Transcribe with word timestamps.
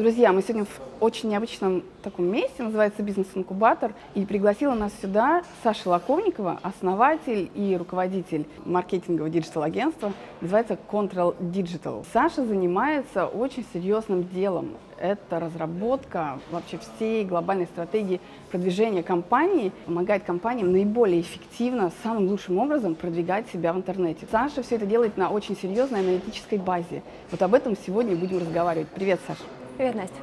Друзья, 0.00 0.32
мы 0.32 0.40
сегодня 0.40 0.64
в 0.64 0.80
очень 1.02 1.28
необычном 1.28 1.84
таком 2.02 2.24
месте, 2.24 2.62
называется 2.62 3.02
«Бизнес-инкубатор», 3.02 3.92
и 4.14 4.24
пригласила 4.24 4.72
нас 4.72 4.94
сюда 5.02 5.42
Саша 5.62 5.90
Лаковникова, 5.90 6.58
основатель 6.62 7.50
и 7.54 7.76
руководитель 7.76 8.46
маркетингового 8.64 9.28
digital 9.28 9.61
-агентства, 9.61 10.14
называется 10.40 10.78
Control 10.90 11.36
Digital. 11.38 12.06
Саша 12.14 12.46
занимается 12.46 13.26
очень 13.26 13.62
серьезным 13.74 14.26
делом. 14.26 14.70
Это 14.98 15.38
разработка 15.38 16.40
вообще 16.50 16.78
всей 16.78 17.26
глобальной 17.26 17.66
стратегии 17.66 18.22
продвижения 18.50 19.02
компании, 19.02 19.70
помогает 19.84 20.24
компаниям 20.24 20.72
наиболее 20.72 21.20
эффективно, 21.20 21.92
самым 22.02 22.26
лучшим 22.28 22.56
образом 22.56 22.94
продвигать 22.94 23.50
себя 23.50 23.74
в 23.74 23.76
интернете. 23.76 24.26
Саша 24.30 24.62
все 24.62 24.76
это 24.76 24.86
делает 24.86 25.18
на 25.18 25.28
очень 25.28 25.58
серьезной 25.58 26.00
аналитической 26.00 26.56
базе. 26.56 27.02
Вот 27.30 27.42
об 27.42 27.52
этом 27.52 27.76
сегодня 27.76 28.16
будем 28.16 28.38
разговаривать. 28.38 28.88
Привет, 28.88 29.20
Саша. 29.26 29.42
Привет, 29.80 29.94
Настя. 29.94 30.16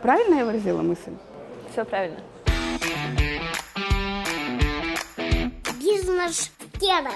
Правильно 0.00 0.36
я 0.36 0.46
выразила 0.46 0.80
мысль? 0.80 1.12
Все 1.70 1.84
правильно. 1.84 2.16
Бизнес-тема. 5.78 7.10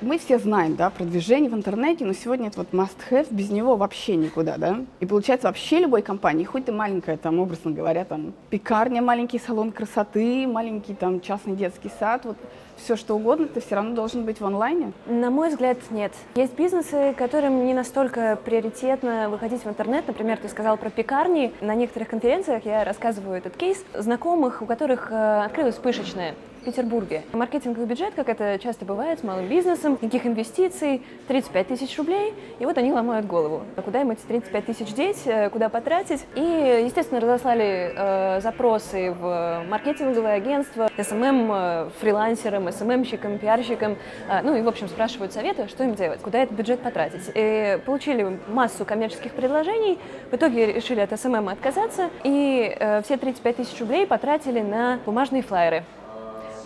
Мы 0.00 0.18
все 0.20 0.38
знаем, 0.38 0.76
да, 0.76 0.88
продвижение 0.90 1.50
в 1.50 1.54
интернете, 1.54 2.04
но 2.04 2.12
сегодня 2.12 2.46
это 2.46 2.58
вот 2.58 2.68
must-have, 2.70 3.26
без 3.30 3.50
него 3.50 3.74
вообще 3.74 4.14
никуда, 4.14 4.56
да. 4.56 4.84
И 5.00 5.06
получается 5.06 5.48
вообще 5.48 5.80
любой 5.80 6.02
компании, 6.02 6.44
хоть 6.44 6.66
ты 6.66 6.72
маленькая, 6.72 7.16
там, 7.16 7.40
образно 7.40 7.72
говоря, 7.72 8.04
там, 8.04 8.34
пекарня, 8.48 9.02
маленький 9.02 9.40
салон 9.40 9.72
красоты, 9.72 10.46
маленький 10.46 10.94
там 10.94 11.20
частный 11.20 11.56
детский 11.56 11.90
сад, 11.98 12.24
вот 12.24 12.36
все 12.82 12.96
что 12.96 13.14
угодно, 13.14 13.46
ты 13.46 13.60
все 13.60 13.76
равно 13.76 13.94
должен 13.94 14.24
быть 14.24 14.40
в 14.40 14.44
онлайне? 14.46 14.92
На 15.06 15.30
мой 15.30 15.50
взгляд, 15.50 15.78
нет. 15.90 16.12
Есть 16.34 16.54
бизнесы, 16.54 17.14
которым 17.16 17.64
не 17.64 17.74
настолько 17.74 18.38
приоритетно 18.44 19.28
выходить 19.30 19.64
в 19.64 19.68
интернет. 19.68 20.06
Например, 20.06 20.36
ты 20.36 20.48
сказал 20.48 20.76
про 20.76 20.90
пекарни. 20.90 21.52
На 21.60 21.74
некоторых 21.74 22.08
конференциях 22.08 22.64
я 22.64 22.84
рассказываю 22.84 23.38
этот 23.38 23.56
кейс 23.56 23.84
знакомых, 23.94 24.62
у 24.62 24.66
которых 24.66 25.10
э, 25.10 25.42
открылась 25.44 25.76
пышечная 25.76 26.34
в 26.62 26.64
Петербурге. 26.64 27.24
Маркетинговый 27.32 27.86
бюджет, 27.86 28.14
как 28.14 28.28
это 28.28 28.58
часто 28.62 28.84
бывает 28.84 29.18
с 29.18 29.22
малым 29.24 29.48
бизнесом, 29.48 29.98
никаких 30.00 30.26
инвестиций, 30.26 31.02
35 31.26 31.68
тысяч 31.68 31.98
рублей, 31.98 32.34
и 32.60 32.64
вот 32.64 32.78
они 32.78 32.92
ломают 32.92 33.26
голову. 33.26 33.62
А 33.76 33.82
куда 33.82 34.00
им 34.00 34.12
эти 34.12 34.20
35 34.20 34.66
тысяч 34.66 34.94
деть, 34.94 35.22
э, 35.24 35.50
куда 35.50 35.68
потратить? 35.68 36.24
И, 36.36 36.40
естественно, 36.84 37.20
разослали 37.20 37.92
э, 37.94 38.40
запросы 38.40 39.10
в 39.10 39.64
маркетинговое 39.68 40.34
агентство, 40.34 40.88
SMM, 40.96 41.50
э, 41.52 41.90
фрилансерам, 42.00 42.71
SMM 42.72 42.88
щикам, 42.88 43.38
пиарщикам, 43.38 43.96
э, 44.28 44.40
ну 44.42 44.56
и, 44.56 44.62
в 44.62 44.68
общем, 44.68 44.88
спрашивают 44.88 45.32
советы, 45.32 45.68
что 45.68 45.84
им 45.84 45.94
делать, 45.94 46.20
куда 46.20 46.42
этот 46.42 46.56
бюджет 46.56 46.80
потратить. 46.80 47.30
И 47.34 47.78
получили 47.84 48.38
массу 48.48 48.84
коммерческих 48.84 49.32
предложений, 49.32 49.98
в 50.30 50.34
итоге 50.34 50.72
решили 50.72 51.00
от 51.00 51.18
SMM 51.18 51.48
отказаться, 51.48 52.10
и 52.24 52.74
э, 52.78 53.02
все 53.02 53.16
35 53.16 53.56
тысяч 53.56 53.80
рублей 53.80 54.06
потратили 54.06 54.60
на 54.60 54.98
бумажные 55.04 55.42
флайеры 55.42 55.84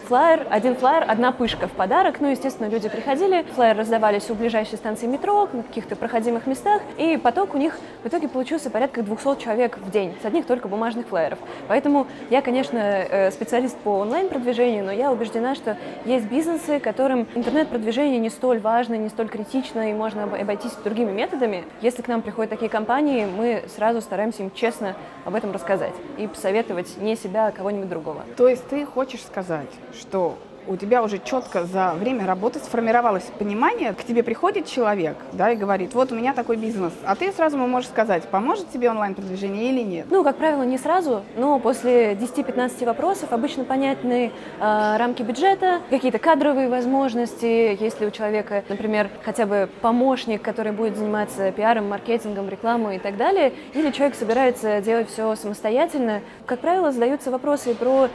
флайер, 0.07 0.47
один 0.51 0.77
флайер, 0.77 1.05
одна 1.09 1.33
пышка 1.33 1.67
в 1.67 1.73
подарок. 1.73 2.21
Ну, 2.21 2.31
естественно, 2.31 2.69
люди 2.69 2.89
приходили, 2.89 3.45
флайеры 3.55 3.81
раздавались 3.81 4.31
у 4.31 4.35
ближайшей 4.35 4.79
станции 4.79 5.07
метро, 5.07 5.49
на 5.53 5.63
каких-то 5.63 5.97
проходимых 5.97 6.47
местах, 6.47 6.81
и 6.97 7.17
поток 7.17 7.55
у 7.55 7.59
них 7.59 7.79
в 8.05 8.09
итоге 8.09 8.29
получился 8.29 8.71
порядка 8.71 9.03
200 9.03 9.43
человек 9.43 9.79
в 9.79 9.91
день 9.91 10.15
с 10.23 10.25
одних 10.25 10.47
только 10.47 10.69
бумажных 10.69 11.09
флайеров. 11.09 11.39
Поэтому 11.69 12.07
я, 12.31 12.41
конечно, 12.41 12.79
э, 12.79 13.31
специалист 13.33 13.77
по 13.79 13.99
онлайн-продвижению, 13.99 14.85
но 14.85 14.93
я 14.93 15.11
убеждена, 15.11 15.55
что 15.55 15.77
есть 16.05 16.27
бизнесы, 16.27 16.79
которым 16.79 17.27
интернет-продвижение 17.35 18.19
не 18.19 18.31
столь 18.31 18.61
важно, 18.61 18.95
не 18.95 19.09
столь 19.09 19.29
критично, 19.29 19.91
и 19.91 19.93
можно 19.93 20.25
обойтись 20.25 20.73
другими 20.85 21.11
методами. 21.11 21.65
Если 21.81 22.03
к 22.03 22.09
нам 22.09 22.23
приходят 22.23 22.51
такие 22.51 22.71
компании, 22.71 23.27
мы 23.27 23.65
сразу 23.75 24.01
стараемся 24.01 24.45
им 24.45 24.53
честно 24.53 24.95
об 25.25 25.35
этом 25.35 25.51
рассказать 25.53 25.95
и 26.17 26.29
посоветовать 26.29 26.97
не 26.99 27.17
себя, 27.17 27.49
а 27.49 27.51
кого-нибудь 27.51 27.89
другого. 27.89 28.23
То 28.37 28.49
есть 28.49 28.67
ты 28.69 28.87
хочешь 28.87 29.23
сказать, 29.23 29.69
что 29.97 30.39
у 30.69 30.77
тебя 30.77 31.03
уже 31.03 31.19
четко 31.19 31.65
за 31.65 31.95
время 31.95 32.27
работы 32.27 32.59
сформировалось 32.59 33.25
понимание, 33.39 33.95
к 33.95 34.05
тебе 34.05 34.23
приходит 34.23 34.67
человек, 34.67 35.17
да, 35.33 35.51
и 35.53 35.57
говорит, 35.57 35.95
вот 35.95 36.13
у 36.13 36.15
меня 36.15 36.35
такой 36.35 36.57
бизнес, 36.57 36.93
а 37.05 37.15
ты 37.15 37.33
сразу 37.33 37.57
ему 37.57 37.67
можешь 37.67 37.89
сказать, 37.89 38.25
поможет 38.25 38.71
тебе 38.71 38.91
онлайн-продвижение 38.91 39.71
или 39.71 39.83
нет? 39.83 40.07
Ну, 40.11 40.25
как 40.25 40.37
правило, 40.37 40.63
не 40.63 40.79
сразу, 40.79 41.23
но 41.37 41.59
после 41.59 42.15
10-15 42.15 42.85
вопросов 42.85 43.33
обычно 43.33 43.65
понятны 43.65 44.33
э, 44.61 44.97
рамки 44.97 45.23
бюджета, 45.23 45.81
какие-то 45.91 46.19
кадровые 46.19 46.69
возможности, 46.69 47.77
если 47.81 48.07
у 48.07 48.11
человека, 48.11 48.65
например, 48.69 49.09
хотя 49.25 49.47
бы 49.47 49.69
помощник, 49.81 50.43
который 50.43 50.73
будет 50.73 50.97
заниматься 50.97 51.51
пиаром, 51.53 51.89
маркетингом, 51.89 52.49
рекламой 52.49 52.97
и 52.97 52.99
так 52.99 53.17
далее, 53.17 53.53
или 53.75 53.91
человек 53.91 54.17
собирается 54.17 54.81
делать 54.81 55.09
все 55.09 55.35
самостоятельно. 55.37 56.21
Как 56.47 56.61
правило, 56.61 56.93
задаются 56.93 57.31
вопросы 57.31 57.75
про 57.75 58.09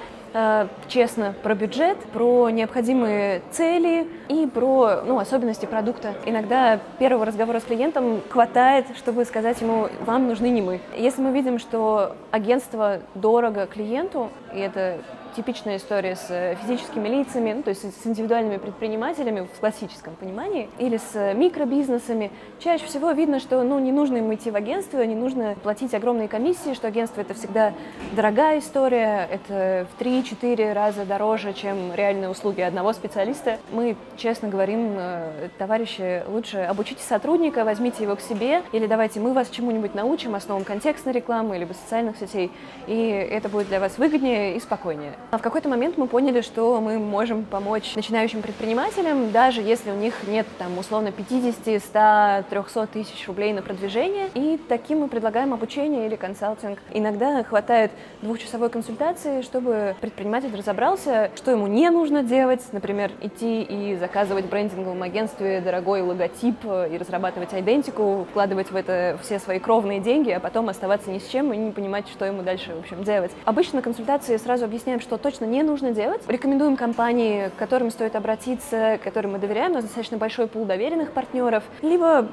честно 0.87 1.33
про 1.43 1.55
бюджет, 1.55 1.97
про 2.13 2.49
необходимые 2.49 3.41
цели 3.51 4.07
и 4.29 4.47
про 4.47 5.01
ну, 5.05 5.19
особенности 5.19 5.65
продукта. 5.65 6.13
Иногда 6.25 6.79
первого 6.99 7.25
разговора 7.25 7.59
с 7.59 7.63
клиентом 7.63 8.21
хватает, 8.29 8.85
чтобы 8.97 9.25
сказать 9.25 9.59
ему, 9.61 9.89
вам 10.05 10.27
нужны 10.27 10.49
не 10.49 10.61
мы. 10.61 10.79
Если 10.97 11.21
мы 11.21 11.31
видим, 11.31 11.59
что 11.59 12.15
агентство 12.31 12.99
дорого 13.15 13.65
клиенту, 13.65 14.29
и 14.53 14.59
это 14.59 14.99
типичная 15.35 15.77
история 15.77 16.15
с 16.15 16.27
э, 16.29 16.55
физическими 16.61 17.07
лицами, 17.07 17.53
ну, 17.53 17.63
то 17.63 17.69
есть 17.69 17.81
с 17.81 18.07
индивидуальными 18.07 18.57
предпринимателями 18.57 19.47
в 19.53 19.59
классическом 19.59 20.15
понимании, 20.15 20.69
или 20.77 20.97
с 20.97 21.15
э, 21.15 21.33
микробизнесами. 21.33 22.31
Чаще 22.59 22.85
всего 22.85 23.11
видно, 23.11 23.39
что 23.39 23.63
ну, 23.63 23.79
не 23.79 23.91
нужно 23.91 24.17
им 24.17 24.33
идти 24.33 24.51
в 24.51 24.55
агентство, 24.55 25.01
не 25.01 25.15
нужно 25.15 25.55
платить 25.61 25.93
огромные 25.93 26.27
комиссии, 26.27 26.73
что 26.73 26.87
агентство 26.87 27.21
это 27.21 27.33
всегда 27.33 27.73
дорогая 28.13 28.59
история, 28.59 29.27
это 29.31 29.87
в 29.97 30.01
3-4 30.01 30.73
раза 30.73 31.05
дороже, 31.05 31.53
чем 31.53 31.93
реальные 31.95 32.29
услуги 32.29 32.61
одного 32.61 32.93
специалиста. 32.93 33.57
Мы 33.71 33.95
честно 34.17 34.49
говорим, 34.49 34.95
э, 34.97 35.49
товарищи, 35.57 36.23
лучше 36.27 36.57
обучите 36.59 37.03
сотрудника, 37.03 37.63
возьмите 37.65 38.03
его 38.03 38.15
к 38.15 38.21
себе, 38.21 38.63
или 38.71 38.87
давайте 38.87 39.19
мы 39.19 39.33
вас 39.33 39.49
чему-нибудь 39.49 39.95
научим, 39.95 40.35
основам 40.35 40.63
контекстной 40.63 41.13
рекламы, 41.13 41.57
либо 41.57 41.73
социальных 41.73 42.17
сетей, 42.17 42.51
и 42.87 43.09
это 43.31 43.49
будет 43.49 43.67
для 43.67 43.79
вас 43.79 43.97
выгоднее 43.97 44.55
и 44.55 44.59
спокойнее. 44.59 45.13
А 45.29 45.37
в 45.37 45.41
какой-то 45.41 45.69
момент 45.69 45.97
мы 45.97 46.07
поняли, 46.07 46.41
что 46.41 46.81
мы 46.81 46.99
можем 46.99 47.45
помочь 47.45 47.95
начинающим 47.95 48.41
предпринимателям, 48.41 49.31
даже 49.31 49.61
если 49.61 49.91
у 49.91 49.95
них 49.95 50.13
нет 50.27 50.45
там 50.57 50.77
условно 50.77 51.11
50, 51.11 51.81
100, 51.81 52.49
300 52.49 52.87
тысяч 52.87 53.27
рублей 53.27 53.53
на 53.53 53.61
продвижение. 53.61 54.29
И 54.33 54.59
таким 54.67 54.99
мы 54.99 55.07
предлагаем 55.07 55.53
обучение 55.53 56.05
или 56.05 56.15
консалтинг. 56.15 56.79
Иногда 56.91 57.43
хватает 57.43 57.91
двухчасовой 58.21 58.69
консультации, 58.69 59.41
чтобы 59.41 59.95
предприниматель 60.01 60.53
разобрался, 60.55 61.31
что 61.35 61.51
ему 61.51 61.67
не 61.67 61.89
нужно 61.89 62.23
делать, 62.23 62.61
например, 62.71 63.11
идти 63.21 63.61
и 63.61 63.95
заказывать 63.95 64.45
в 64.45 64.49
брендинговом 64.49 65.01
агентстве 65.01 65.61
дорогой 65.61 66.01
логотип 66.01 66.57
и 66.65 66.97
разрабатывать 66.97 67.53
идентику, 67.53 68.27
вкладывать 68.31 68.71
в 68.71 68.75
это 68.75 69.17
все 69.21 69.39
свои 69.39 69.59
кровные 69.59 69.99
деньги, 69.99 70.31
а 70.31 70.39
потом 70.39 70.67
оставаться 70.69 71.09
ни 71.09 71.19
с 71.19 71.27
чем 71.27 71.53
и 71.53 71.57
не 71.57 71.71
понимать, 71.71 72.09
что 72.09 72.25
ему 72.25 72.41
дальше, 72.41 72.73
в 72.75 72.79
общем, 72.79 73.03
делать. 73.03 73.31
Обычно 73.45 73.77
на 73.77 73.81
консультации 73.81 74.35
сразу 74.37 74.65
объясняем, 74.65 74.99
что 74.99 75.10
точно 75.17 75.45
не 75.45 75.63
нужно 75.63 75.91
делать. 75.91 76.22
Рекомендуем 76.27 76.75
компании, 76.77 77.49
к 77.49 77.55
которым 77.59 77.91
стоит 77.91 78.16
обратиться, 78.16 78.99
которым 79.03 79.33
мы 79.33 79.39
доверяем, 79.39 79.72
у 79.72 79.75
нас 79.75 79.83
достаточно 79.83 80.17
большой 80.17 80.47
пул 80.47 80.66
доверенных 80.66 81.11
партнеров, 81.11 81.63
либо 81.81 82.27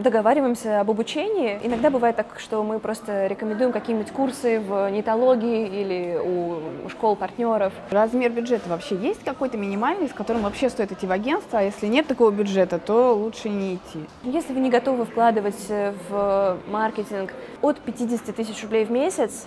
договариваемся 0.00 0.80
об 0.80 0.90
обучении. 0.90 1.58
Иногда 1.62 1.90
бывает 1.90 2.16
так, 2.16 2.38
что 2.38 2.62
мы 2.62 2.78
просто 2.78 3.26
рекомендуем 3.26 3.72
какие-нибудь 3.72 4.12
курсы 4.12 4.60
в 4.60 4.90
нетологии 4.90 5.66
или 5.66 6.18
у 6.18 6.88
школ 6.88 7.16
партнеров. 7.16 7.72
Размер 7.90 8.30
бюджета 8.30 8.68
вообще 8.68 8.96
есть 8.96 9.24
какой-то 9.24 9.56
минимальный, 9.56 10.08
с 10.08 10.12
которым 10.12 10.42
вообще 10.42 10.70
стоит 10.70 10.92
идти 10.92 11.06
в 11.06 11.12
агентство, 11.12 11.58
а 11.58 11.62
если 11.62 11.86
нет 11.86 12.06
такого 12.06 12.30
бюджета, 12.30 12.78
то 12.78 13.14
лучше 13.14 13.48
не 13.48 13.74
идти? 13.76 14.00
Если 14.22 14.52
вы 14.52 14.60
не 14.60 14.70
готовы 14.70 15.04
вкладывать 15.04 15.68
в 16.08 16.56
маркетинг 16.68 17.32
от 17.62 17.78
50 17.80 18.34
тысяч 18.34 18.62
рублей 18.62 18.84
в 18.84 18.90
месяц, 18.90 19.46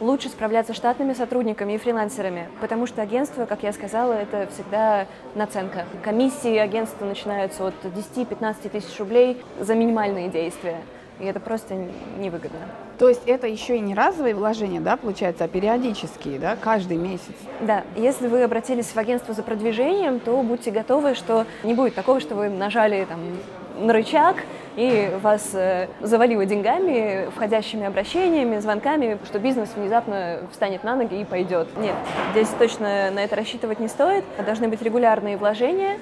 лучше 0.00 0.28
справляться 0.28 0.74
штатными 0.74 1.12
сотрудниками 1.12 1.74
и 1.74 1.78
фрилансерами, 1.78 2.48
потому 2.60 2.86
что 2.86 3.02
агентство, 3.02 3.46
как 3.46 3.62
я 3.62 3.72
сказала, 3.72 4.14
это 4.14 4.48
всегда 4.52 5.06
наценка. 5.34 5.84
Комиссии 6.02 6.56
агентства 6.56 7.04
начинаются 7.04 7.66
от 7.66 7.74
10-15 7.84 8.68
тысяч 8.70 8.98
рублей 8.98 9.40
за 9.60 9.74
минимальные 9.74 10.28
действия. 10.28 10.78
И 11.20 11.26
это 11.26 11.38
просто 11.38 11.74
невыгодно. 12.18 12.58
То 12.98 13.08
есть 13.08 13.22
это 13.26 13.46
еще 13.46 13.76
и 13.76 13.80
не 13.80 13.94
разовые 13.94 14.34
вложения, 14.34 14.80
да, 14.80 14.96
получается, 14.96 15.44
а 15.44 15.48
периодические, 15.48 16.38
да, 16.38 16.56
каждый 16.56 16.96
месяц? 16.96 17.34
Да. 17.60 17.84
Если 17.94 18.26
вы 18.26 18.42
обратились 18.42 18.86
в 18.86 18.96
агентство 18.96 19.34
за 19.34 19.42
продвижением, 19.42 20.18
то 20.18 20.42
будьте 20.42 20.70
готовы, 20.70 21.14
что 21.14 21.44
не 21.62 21.74
будет 21.74 21.94
такого, 21.94 22.20
что 22.20 22.34
вы 22.34 22.48
нажали 22.48 23.04
там 23.04 23.20
на 23.78 23.92
рычаг, 23.92 24.36
и 24.80 25.14
вас 25.22 25.50
э, 25.52 25.88
завалило 26.00 26.46
деньгами, 26.46 27.28
входящими 27.36 27.86
обращениями, 27.86 28.58
звонками, 28.60 29.18
что 29.26 29.38
бизнес 29.38 29.70
внезапно 29.76 30.40
встанет 30.50 30.84
на 30.84 30.96
ноги 30.96 31.20
и 31.20 31.24
пойдет. 31.24 31.68
Нет, 31.76 31.94
здесь 32.32 32.48
точно 32.58 33.10
на 33.10 33.22
это 33.22 33.36
рассчитывать 33.36 33.78
не 33.78 33.88
стоит. 33.88 34.24
Должны 34.44 34.68
быть 34.68 34.80
регулярные 34.80 35.36
вложения, 35.36 35.98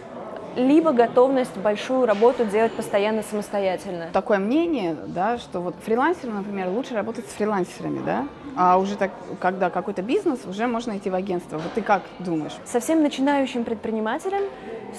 либо 0.59 0.93
готовность 0.93 1.57
большую 1.57 2.05
работу 2.05 2.45
делать 2.45 2.73
постоянно 2.73 3.23
самостоятельно. 3.23 4.09
Такое 4.13 4.39
мнение, 4.39 4.97
да, 5.07 5.39
что 5.39 5.61
вот 5.61 5.75
фрилансеры, 5.85 6.33
например, 6.33 6.69
лучше 6.69 6.95
работать 6.95 7.27
с 7.27 7.33
фрилансерами, 7.33 8.01
да, 8.05 8.27
а 8.57 8.77
уже 8.79 8.97
так, 8.97 9.13
когда 9.41 9.71
какой-то 9.71 10.03
бизнес, 10.03 10.41
уже 10.45 10.67
можно 10.67 10.99
идти 10.99 11.11
в 11.11 11.15
агентство. 11.15 11.59
Вот 11.59 11.73
ты 11.75 11.83
как 11.83 12.03
думаешь? 12.19 12.57
Совсем 12.65 13.03
начинающим 13.03 13.63
предпринимателям 13.65 14.43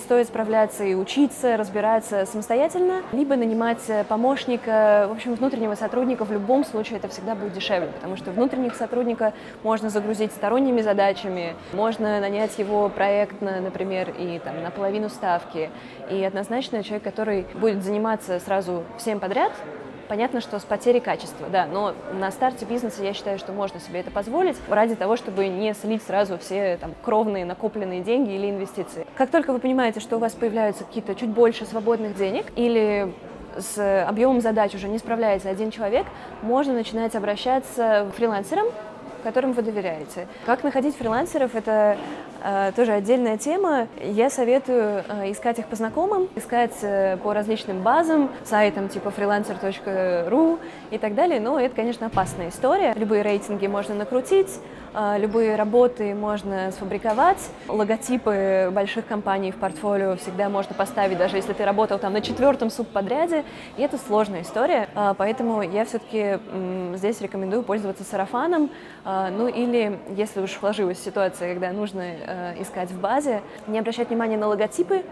стоит 0.06 0.28
справляться 0.28 0.84
и 0.84 0.94
учиться, 0.94 1.58
разбираться 1.58 2.26
самостоятельно, 2.26 3.02
либо 3.12 3.36
нанимать 3.36 3.82
помощника, 4.08 5.08
в 5.10 5.14
общем, 5.14 5.34
внутреннего 5.34 5.76
сотрудника. 5.76 6.24
В 6.24 6.32
любом 6.32 6.64
случае 6.64 7.00
это 7.00 7.10
всегда 7.10 7.36
будет 7.36 7.54
дешевле, 7.54 7.88
потому 7.88 8.16
что 8.16 8.32
внутренних 8.32 8.76
сотрудника 8.76 9.34
можно 9.64 9.90
загрузить 9.90 10.32
сторонними 10.32 10.82
задачами, 10.82 11.56
можно 11.74 12.22
нанять 12.22 12.58
его 12.60 12.88
проектно, 12.88 13.60
например, 13.60 14.14
и 14.18 14.40
там 14.40 14.64
на 14.64 14.70
половину 14.70 15.10
ставки. 15.50 15.70
И 16.10 16.24
однозначно 16.24 16.84
человек, 16.84 17.04
который 17.04 17.46
будет 17.56 17.84
заниматься 17.84 18.40
сразу 18.40 18.84
всем 18.98 19.20
подряд, 19.20 19.52
Понятно, 20.08 20.42
что 20.42 20.58
с 20.58 20.64
потерей 20.64 21.02
качества, 21.02 21.50
да, 21.52 21.68
но 21.68 21.94
на 22.20 22.32
старте 22.32 22.66
бизнеса 22.66 23.04
я 23.04 23.14
считаю, 23.14 23.38
что 23.38 23.52
можно 23.52 23.80
себе 23.80 24.00
это 24.00 24.10
позволить 24.10 24.58
ради 24.68 24.96
того, 24.96 25.16
чтобы 25.18 25.48
не 25.48 25.72
слить 25.76 26.02
сразу 26.02 26.40
все 26.40 26.78
там, 26.78 26.96
кровные 27.06 27.46
накопленные 27.46 28.02
деньги 28.02 28.32
или 28.32 28.50
инвестиции. 28.50 29.06
Как 29.16 29.30
только 29.30 29.54
вы 29.54 29.60
понимаете, 29.60 30.00
что 30.00 30.16
у 30.16 30.20
вас 30.20 30.34
появляются 30.34 30.84
какие-то 30.84 31.14
чуть 31.14 31.30
больше 31.30 31.68
свободных 31.68 32.16
денег 32.16 32.48
или 32.56 33.14
с 33.56 34.04
объемом 34.04 34.42
задач 34.42 34.74
уже 34.74 34.88
не 34.88 34.98
справляется 34.98 35.48
один 35.48 35.70
человек, 35.70 36.08
можно 36.42 36.74
начинать 36.74 37.16
обращаться 37.16 38.08
к 38.10 38.16
фрилансерам, 38.16 38.66
которым 39.24 39.54
вы 39.54 39.62
доверяете. 39.62 40.28
Как 40.44 40.64
находить 40.64 40.96
фрилансеров, 40.96 41.54
это 41.54 41.98
тоже 42.76 42.94
отдельная 42.94 43.38
тема. 43.38 43.88
Я 44.02 44.30
советую 44.30 45.04
э, 45.08 45.32
искать 45.32 45.60
их 45.60 45.66
по 45.68 45.76
знакомым, 45.76 46.28
искать 46.36 46.76
э, 46.82 47.18
по 47.18 47.34
различным 47.34 47.82
базам, 47.82 48.30
сайтам 48.46 48.90
типа 48.90 49.10
freelancer.ru 49.10 50.60
и 50.92 50.98
так 50.98 51.16
далее. 51.16 51.40
Но 51.40 51.60
это, 51.60 51.76
конечно, 51.76 52.08
опасная 52.08 52.50
история. 52.50 52.94
Любые 52.96 53.24
рейтинги 53.24 53.68
можно 53.68 53.96
накрутить, 53.96 54.60
э, 54.89 54.89
любые 55.18 55.56
работы 55.56 56.14
можно 56.16 56.72
сфабриковать, 56.72 57.50
логотипы 57.68 58.70
больших 58.72 59.06
компаний 59.08 59.52
в 59.52 59.56
портфолио 59.56 60.16
всегда 60.16 60.50
можно 60.50 60.74
поставить, 60.76 61.18
даже 61.18 61.38
если 61.38 61.54
ты 61.54 61.66
работал 61.66 62.00
там 62.00 62.14
на 62.14 62.22
четвертом 62.22 62.70
субподряде, 62.70 63.44
и 63.78 63.82
это 63.82 63.98
сложная 63.98 64.42
история, 64.42 64.90
э, 64.96 65.14
поэтому 65.18 65.62
я 65.62 65.86
все-таки 65.86 66.40
здесь 66.96 67.22
рекомендую 67.22 67.64
пользоваться 67.64 68.04
сарафаном, 68.04 68.70
а, 69.06 69.30
ну 69.30 69.48
или, 69.48 70.00
если 70.16 70.42
уж 70.42 70.52
сложилась 70.52 71.00
ситуация, 71.00 71.54
когда 71.54 71.72
нужно 71.72 72.02
э, 72.02 72.62
искать 72.62 72.92
в 72.92 73.00
базе, 73.00 73.42
не 73.68 73.80
обращать 73.80 74.10
внимания 74.10 74.38
на 74.38 74.48
логотипы, 74.48 75.04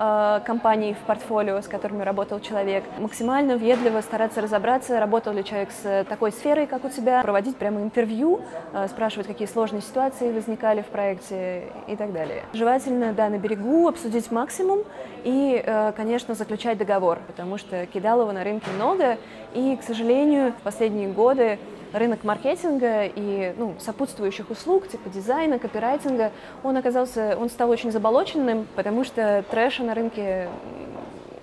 э, 0.00 0.40
компаний 0.44 0.94
в 0.94 1.06
портфолио, 1.06 1.60
с 1.60 1.68
которыми 1.68 2.02
работал 2.02 2.40
человек. 2.40 2.82
Максимально 2.98 3.56
въедливо 3.56 4.00
стараться 4.00 4.40
разобраться, 4.40 4.98
работал 4.98 5.32
ли 5.32 5.44
человек 5.44 5.68
с 5.70 6.04
такой 6.08 6.32
сферой, 6.32 6.66
как 6.66 6.84
у 6.84 6.88
тебя, 6.88 7.22
проводить 7.22 7.56
прямо 7.56 7.82
интервью, 7.82 8.40
э, 8.72 8.88
спрашивать, 8.88 9.26
какие 9.26 9.46
сложные 9.46 9.82
ситуации 9.82 10.32
возникали 10.32 10.80
в 10.80 10.86
проекте 10.86 11.64
и 11.86 11.94
так 11.94 12.12
далее. 12.12 12.42
Желательно, 12.52 13.12
да, 13.12 13.28
на 13.28 13.38
берегу 13.38 13.86
обсудить 13.86 14.32
максимум 14.32 14.80
и, 15.22 15.62
конечно, 15.96 16.34
заключать 16.34 16.78
договор, 16.78 17.18
потому 17.26 17.58
что 17.58 17.84
кидалова 17.86 18.32
на 18.32 18.42
рынке 18.42 18.70
много, 18.74 19.18
и, 19.54 19.76
к 19.76 19.82
сожалению, 19.82 20.52
в 20.52 20.62
последние 20.62 21.08
годы 21.08 21.58
рынок 21.92 22.24
маркетинга 22.24 23.04
и 23.04 23.52
ну, 23.56 23.74
сопутствующих 23.78 24.50
услуг, 24.50 24.88
типа 24.88 25.08
дизайна, 25.10 25.58
копирайтинга, 25.58 26.32
он 26.62 26.76
оказался, 26.76 27.36
он 27.38 27.48
стал 27.48 27.70
очень 27.70 27.90
заболоченным, 27.90 28.66
потому 28.76 29.04
что 29.04 29.44
трэша 29.50 29.82
на 29.82 29.94
рынке 29.94 30.48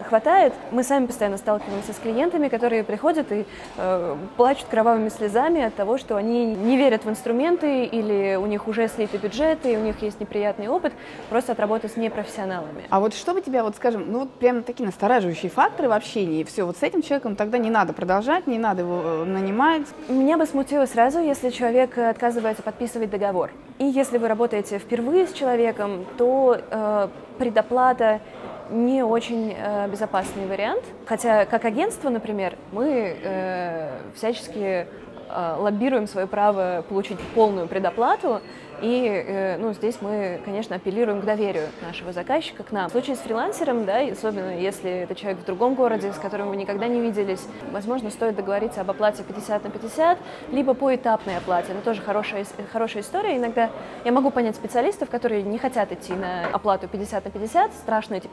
хватает. 0.07 0.53
Мы 0.71 0.83
сами 0.83 1.05
постоянно 1.05 1.37
сталкиваемся 1.37 1.93
с 1.93 1.97
клиентами, 1.97 2.47
которые 2.47 2.83
приходят 2.83 3.31
и 3.31 3.45
э, 3.77 4.15
плачут 4.35 4.67
кровавыми 4.69 5.09
слезами 5.09 5.61
от 5.61 5.75
того, 5.75 5.97
что 5.97 6.15
они 6.15 6.45
не 6.45 6.77
верят 6.77 7.05
в 7.05 7.09
инструменты 7.09 7.85
или 7.85 8.35
у 8.35 8.45
них 8.45 8.67
уже 8.67 8.87
слиты 8.87 9.17
бюджеты, 9.17 9.73
и 9.73 9.77
у 9.77 9.81
них 9.81 10.01
есть 10.01 10.19
неприятный 10.19 10.67
опыт 10.67 10.93
просто 11.29 11.51
от 11.51 11.59
работы 11.59 11.89
с 11.89 11.97
непрофессионалами. 11.97 12.83
А 12.89 12.99
вот 12.99 13.13
что 13.13 13.33
бы 13.33 13.41
тебя, 13.41 13.63
вот 13.63 13.75
скажем, 13.75 14.11
ну 14.11 14.19
вот 14.19 14.31
прям 14.31 14.63
такие 14.63 14.85
настораживающие 14.85 15.51
факторы 15.51 15.89
в 15.89 15.91
общении, 15.91 16.43
все, 16.43 16.63
вот 16.63 16.77
с 16.77 16.83
этим 16.83 17.01
человеком 17.01 17.35
тогда 17.35 17.57
не 17.57 17.69
надо 17.69 17.93
продолжать, 17.93 18.47
не 18.47 18.57
надо 18.57 18.81
его 18.81 19.01
э, 19.03 19.23
нанимать? 19.25 19.83
Меня 20.07 20.37
бы 20.37 20.45
смутило 20.45 20.85
сразу, 20.85 21.19
если 21.19 21.49
человек 21.49 21.97
отказывается 21.97 22.63
подписывать 22.63 23.09
договор. 23.09 23.51
И 23.79 23.85
если 23.85 24.17
вы 24.17 24.27
работаете 24.27 24.79
впервые 24.79 25.27
с 25.27 25.33
человеком, 25.33 26.05
то 26.17 26.57
э, 26.59 27.07
предоплата 27.37 28.21
не 28.69 29.03
очень 29.03 29.53
э, 29.55 29.87
безопасный 29.89 30.45
вариант. 30.45 30.83
Хотя 31.05 31.45
как 31.45 31.65
агентство, 31.65 32.09
например, 32.09 32.57
мы 32.71 33.17
э, 33.21 33.89
всячески 34.15 34.59
э, 34.59 35.55
лоббируем 35.57 36.07
свое 36.07 36.27
право 36.27 36.83
получить 36.87 37.19
полную 37.35 37.67
предоплату, 37.67 38.41
и 38.81 39.07
э, 39.07 39.57
ну, 39.57 39.73
здесь 39.73 39.97
мы, 40.01 40.39
конечно, 40.45 40.75
апеллируем 40.75 41.21
к 41.21 41.25
доверию 41.25 41.67
нашего 41.81 42.11
заказчика 42.13 42.63
к 42.63 42.71
нам. 42.71 42.89
В 42.89 42.91
случае 42.91 43.15
с 43.15 43.19
фрилансером, 43.19 43.85
да, 43.85 43.99
особенно 43.99 44.57
если 44.57 44.89
это 44.89 45.15
человек 45.15 45.41
в 45.41 45.45
другом 45.45 45.75
городе, 45.75 46.11
с 46.11 46.17
которым 46.17 46.49
вы 46.49 46.57
никогда 46.57 46.87
не 46.87 47.01
виделись, 47.01 47.45
возможно, 47.71 48.09
стоит 48.09 48.35
договориться 48.35 48.81
об 48.81 48.91
оплате 48.91 49.23
50 49.23 49.63
на 49.63 49.69
50, 49.69 50.17
либо 50.51 50.73
по 50.73 50.93
этапной 50.93 51.37
оплате. 51.37 51.71
Это 51.71 51.81
тоже 51.81 52.01
хорошая, 52.01 52.45
хорошая 52.71 53.03
история. 53.03 53.37
Иногда 53.37 53.69
я 54.05 54.11
могу 54.11 54.29
понять 54.29 54.55
специалистов, 54.55 55.09
которые 55.09 55.43
не 55.43 55.57
хотят 55.57 55.91
идти 55.91 56.13
на 56.13 56.47
оплату 56.51 56.87
50 56.87 57.25
на 57.25 57.31
50, 57.31 57.73
страшно 57.73 58.15
эти 58.15 58.29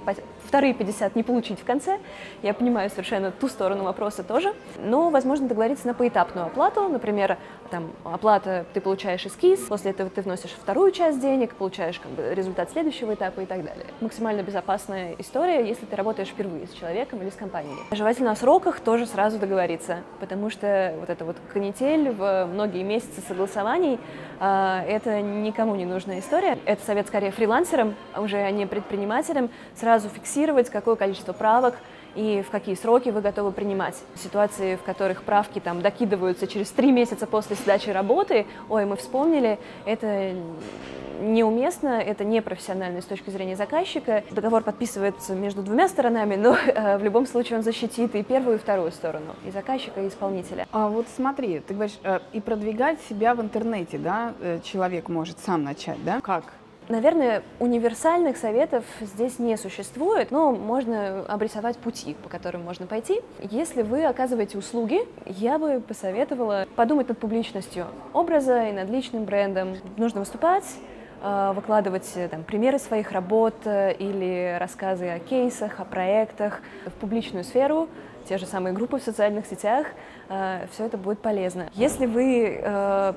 вторые 0.47 0.75
50 0.75 1.17
не 1.17 1.23
получить 1.23 1.61
в 1.61 1.65
конце. 1.65 1.99
Я 2.43 2.55
понимаю 2.55 2.91
совершенно 2.91 3.31
ту 3.31 3.49
сторону 3.49 3.85
вопроса 3.85 4.23
тоже. 4.23 4.55
Но, 4.79 5.11
возможно, 5.11 5.49
договориться 5.49 5.87
на 5.87 5.95
поэтапную 5.95 6.47
оплату. 6.47 6.89
Например, 6.89 7.39
там, 7.71 7.91
оплата, 8.05 8.67
ты 8.73 8.81
получаешь 8.81 9.27
эскиз, 9.27 9.61
после 9.61 9.93
этого 9.93 10.11
ты 10.11 10.23
вносишь 10.35 10.51
вторую 10.51 10.91
часть 10.91 11.21
денег, 11.21 11.55
получаешь 11.55 12.01
как 12.01 12.11
бы, 12.11 12.35
результат 12.35 12.71
следующего 12.71 13.15
этапа 13.15 13.41
и 13.41 13.47
так 13.47 13.65
далее. 13.65 13.87
Максимально 14.01 14.43
безопасная 14.43 15.15
история, 15.19 15.67
если 15.67 15.87
ты 15.87 15.95
работаешь 15.95 16.29
впервые 16.29 16.67
с 16.67 16.73
человеком 16.73 17.23
или 17.23 17.31
с 17.31 17.35
компанией. 17.35 17.77
Желательно 17.93 18.33
о 18.33 18.37
сроках 18.37 18.81
тоже 18.81 19.07
сразу 19.07 19.39
договориться, 19.39 19.99
потому 20.19 20.51
что 20.51 20.95
вот 20.99 21.09
эта 21.09 21.25
вот 21.25 21.37
канитель 21.53 22.11
в 22.11 22.47
многие 22.53 22.83
месяцы 22.83 23.21
согласований 23.29 24.01
э, 24.41 24.81
это 24.89 25.21
никому 25.21 25.77
не 25.77 25.85
нужная 25.85 26.19
история. 26.19 26.59
Это 26.65 26.85
совет 26.85 27.07
скорее 27.07 27.31
фрилансерам, 27.31 27.95
а 28.13 28.21
уже 28.21 28.39
а 28.39 28.51
не 28.51 28.67
предпринимателям, 28.67 29.51
сразу 29.77 30.09
фиксировать, 30.09 30.69
какое 30.69 30.97
количество 30.97 31.33
правок 31.33 31.77
и 32.15 32.43
в 32.47 32.51
какие 32.51 32.75
сроки 32.75 33.09
вы 33.11 33.21
готовы 33.21 33.53
принимать. 33.53 33.97
Ситуации, 34.15 34.77
в 34.77 34.83
которых 34.83 35.23
правки 35.23 35.59
там 35.59 35.83
докидываются 35.83 36.47
через 36.47 36.71
три 36.71 36.93
месяца 36.93 37.27
после 37.27 37.57
сдачи 37.57 37.91
работы, 37.91 38.47
ой, 38.69 38.85
мы 38.87 38.97
вспомнили, 38.97 39.59
это 39.85 40.35
неуместно, 41.21 42.01
это 42.01 42.25
непрофессионально 42.25 43.01
с 43.01 43.05
точки 43.05 43.31
зрения 43.31 43.57
заказчика. 43.57 44.25
Договор 44.31 44.63
подписывается 44.63 45.35
между 45.35 45.63
двумя 45.63 45.89
сторонами, 45.89 46.37
но 46.37 46.57
э, 46.57 46.99
в 46.99 47.05
любом 47.05 47.27
случае 47.27 47.59
он 47.59 47.65
защитит 47.65 48.15
и 48.15 48.23
первую, 48.23 48.57
и 48.57 48.59
вторую 48.59 48.91
сторону, 48.93 49.35
и 49.47 49.51
заказчика, 49.51 50.03
и 50.03 50.09
исполнителя. 50.09 50.67
А 50.73 50.89
вот 50.89 51.07
смотри, 51.15 51.61
ты 51.61 51.75
говоришь, 51.75 51.99
э, 52.03 52.21
и 52.33 52.41
продвигать 52.41 53.01
себя 53.09 53.35
в 53.35 53.41
интернете, 53.41 53.99
да, 53.99 54.35
э, 54.41 54.61
человек 54.65 55.09
может 55.09 55.39
сам 55.39 55.65
начать, 55.65 56.03
да? 56.05 56.21
Как? 56.21 56.45
Наверное, 56.89 57.43
универсальных 57.61 58.37
советов 58.37 58.85
здесь 59.01 59.39
не 59.39 59.57
существует, 59.57 60.31
но 60.31 60.53
можно 60.53 61.25
обрисовать 61.27 61.79
пути, 61.79 62.15
по 62.23 62.29
которым 62.29 62.63
можно 62.63 62.87
пойти. 62.87 63.23
Если 63.41 63.81
вы 63.81 64.05
оказываете 64.05 64.59
услуги, 64.59 65.01
я 65.25 65.59
бы 65.59 65.81
посоветовала 65.81 66.67
подумать 66.77 67.09
над 67.09 67.19
публичностью 67.19 67.87
образа 68.13 68.67
и 68.69 68.73
над 68.73 68.91
личным 68.91 69.25
брендом. 69.25 69.77
Нужно 69.97 70.21
выступать, 70.21 70.65
э, 71.23 71.53
выкладывать 71.55 72.11
э, 72.17 72.29
там, 72.29 72.43
примеры 72.43 72.79
своих 72.79 73.13
работ 73.13 73.55
э, 73.65 73.95
или 73.95 74.59
рассказы 74.61 75.09
о 75.09 75.19
кейсах, 75.21 75.81
о 75.81 75.87
проектах 75.87 76.61
в 76.85 76.93
публичную 76.93 77.45
сферу, 77.45 77.89
те 78.29 78.37
же 78.37 78.45
самые 78.45 78.75
группы 78.75 78.99
в 78.99 79.03
социальных 79.03 79.47
сетях, 79.47 79.87
все 80.29 80.87
это 80.87 80.97
будет 80.97 81.19
полезно. 81.19 81.69
Если 81.75 82.07
вы 82.07 83.15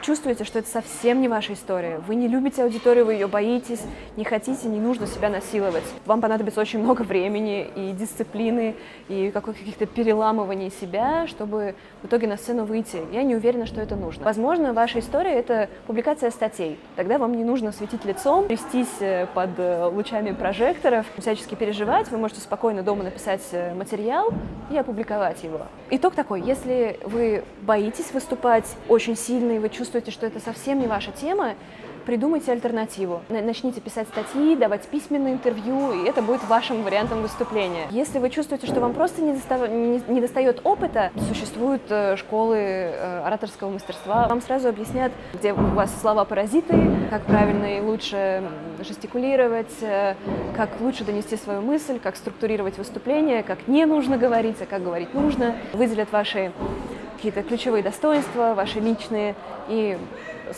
чувствуете, 0.00 0.44
что 0.44 0.58
это 0.58 0.68
совсем 0.68 1.20
не 1.20 1.28
ваша 1.28 1.52
история, 1.52 1.98
вы 2.06 2.14
не 2.14 2.28
любите 2.28 2.62
аудиторию, 2.62 3.06
вы 3.06 3.14
ее 3.14 3.26
боитесь, 3.26 3.80
не 4.16 4.24
хотите, 4.24 4.68
не 4.68 4.80
нужно 4.80 5.06
себя 5.06 5.28
насиловать. 5.28 5.84
Вам 6.06 6.20
понадобится 6.20 6.60
очень 6.60 6.80
много 6.80 7.02
времени 7.02 7.68
и 7.74 7.92
дисциплины, 7.92 8.74
и 9.08 9.30
каких-то 9.30 9.86
переламываний 9.86 10.70
себя, 10.70 11.26
чтобы 11.26 11.74
в 12.02 12.06
итоге 12.06 12.26
на 12.26 12.36
сцену 12.36 12.64
выйти. 12.64 13.00
Я 13.12 13.22
не 13.22 13.36
уверена, 13.36 13.66
что 13.66 13.80
это 13.80 13.96
нужно. 13.96 14.24
Возможно, 14.24 14.72
ваша 14.72 14.98
история— 15.00 15.32
это 15.32 15.68
публикация 15.86 16.30
статей. 16.30 16.78
Тогда 16.96 17.18
вам 17.18 17.36
не 17.36 17.44
нужно 17.44 17.72
светить 17.72 18.04
лицом, 18.04 18.46
трястись 18.48 18.88
э, 19.00 19.26
под 19.34 19.50
э, 19.58 19.84
лучами 19.86 20.32
прожекторов, 20.32 21.06
всячески 21.18 21.54
переживать. 21.54 22.10
Вы 22.10 22.18
можете 22.18 22.40
спокойно 22.40 22.82
дома 22.82 23.04
написать 23.04 23.42
э, 23.52 23.74
материал 23.74 24.32
и 24.70 24.76
опубликовать 24.76 25.42
его. 25.42 25.62
Итог 25.90 26.14
такой, 26.14 26.40
если 26.40 26.98
вы 27.04 27.44
боитесь 27.62 28.12
выступать 28.12 28.76
очень 28.88 29.16
сильно, 29.16 29.52
и 29.52 29.58
вы 29.58 29.68
чувствуете, 29.68 29.89
что 29.90 30.26
это 30.26 30.40
совсем 30.40 30.78
не 30.78 30.86
ваша 30.86 31.10
тема, 31.10 31.54
придумайте 32.06 32.52
альтернативу. 32.52 33.22
Начните 33.28 33.80
писать 33.80 34.08
статьи, 34.08 34.56
давать 34.56 34.86
письменные 34.88 35.34
интервью, 35.34 35.92
и 35.92 36.08
это 36.08 36.22
будет 36.22 36.42
вашим 36.48 36.82
вариантом 36.82 37.22
выступления. 37.22 37.86
Если 37.90 38.18
вы 38.18 38.30
чувствуете, 38.30 38.66
что 38.66 38.80
вам 38.80 38.94
просто 38.94 39.22
не, 39.22 39.32
достав... 39.32 39.68
не 39.68 40.20
достает 40.20 40.60
опыта, 40.64 41.10
существуют 41.28 41.82
э, 41.88 42.16
школы 42.16 42.56
э, 42.56 43.22
ораторского 43.24 43.70
мастерства. 43.70 44.26
Вам 44.28 44.40
сразу 44.42 44.68
объяснят, 44.68 45.12
где 45.34 45.52
у 45.52 45.56
вас 45.56 45.92
слова-паразиты, 46.00 46.74
как 47.10 47.24
правильно 47.24 47.78
и 47.78 47.80
лучше 47.80 48.42
жестикулировать, 48.80 49.82
э, 49.82 50.14
как 50.56 50.70
лучше 50.80 51.04
донести 51.04 51.36
свою 51.36 51.60
мысль, 51.60 51.98
как 51.98 52.16
структурировать 52.16 52.78
выступление, 52.78 53.42
как 53.42 53.68
не 53.68 53.84
нужно 53.86 54.18
говорить, 54.18 54.56
а 54.60 54.66
как 54.66 54.82
говорить 54.82 55.14
нужно. 55.14 55.56
Выделят 55.72 56.10
ваши 56.12 56.52
какие-то 57.20 57.42
ключевые 57.42 57.82
достоинства, 57.82 58.54
ваши 58.54 58.80
личные, 58.80 59.34
и 59.68 59.98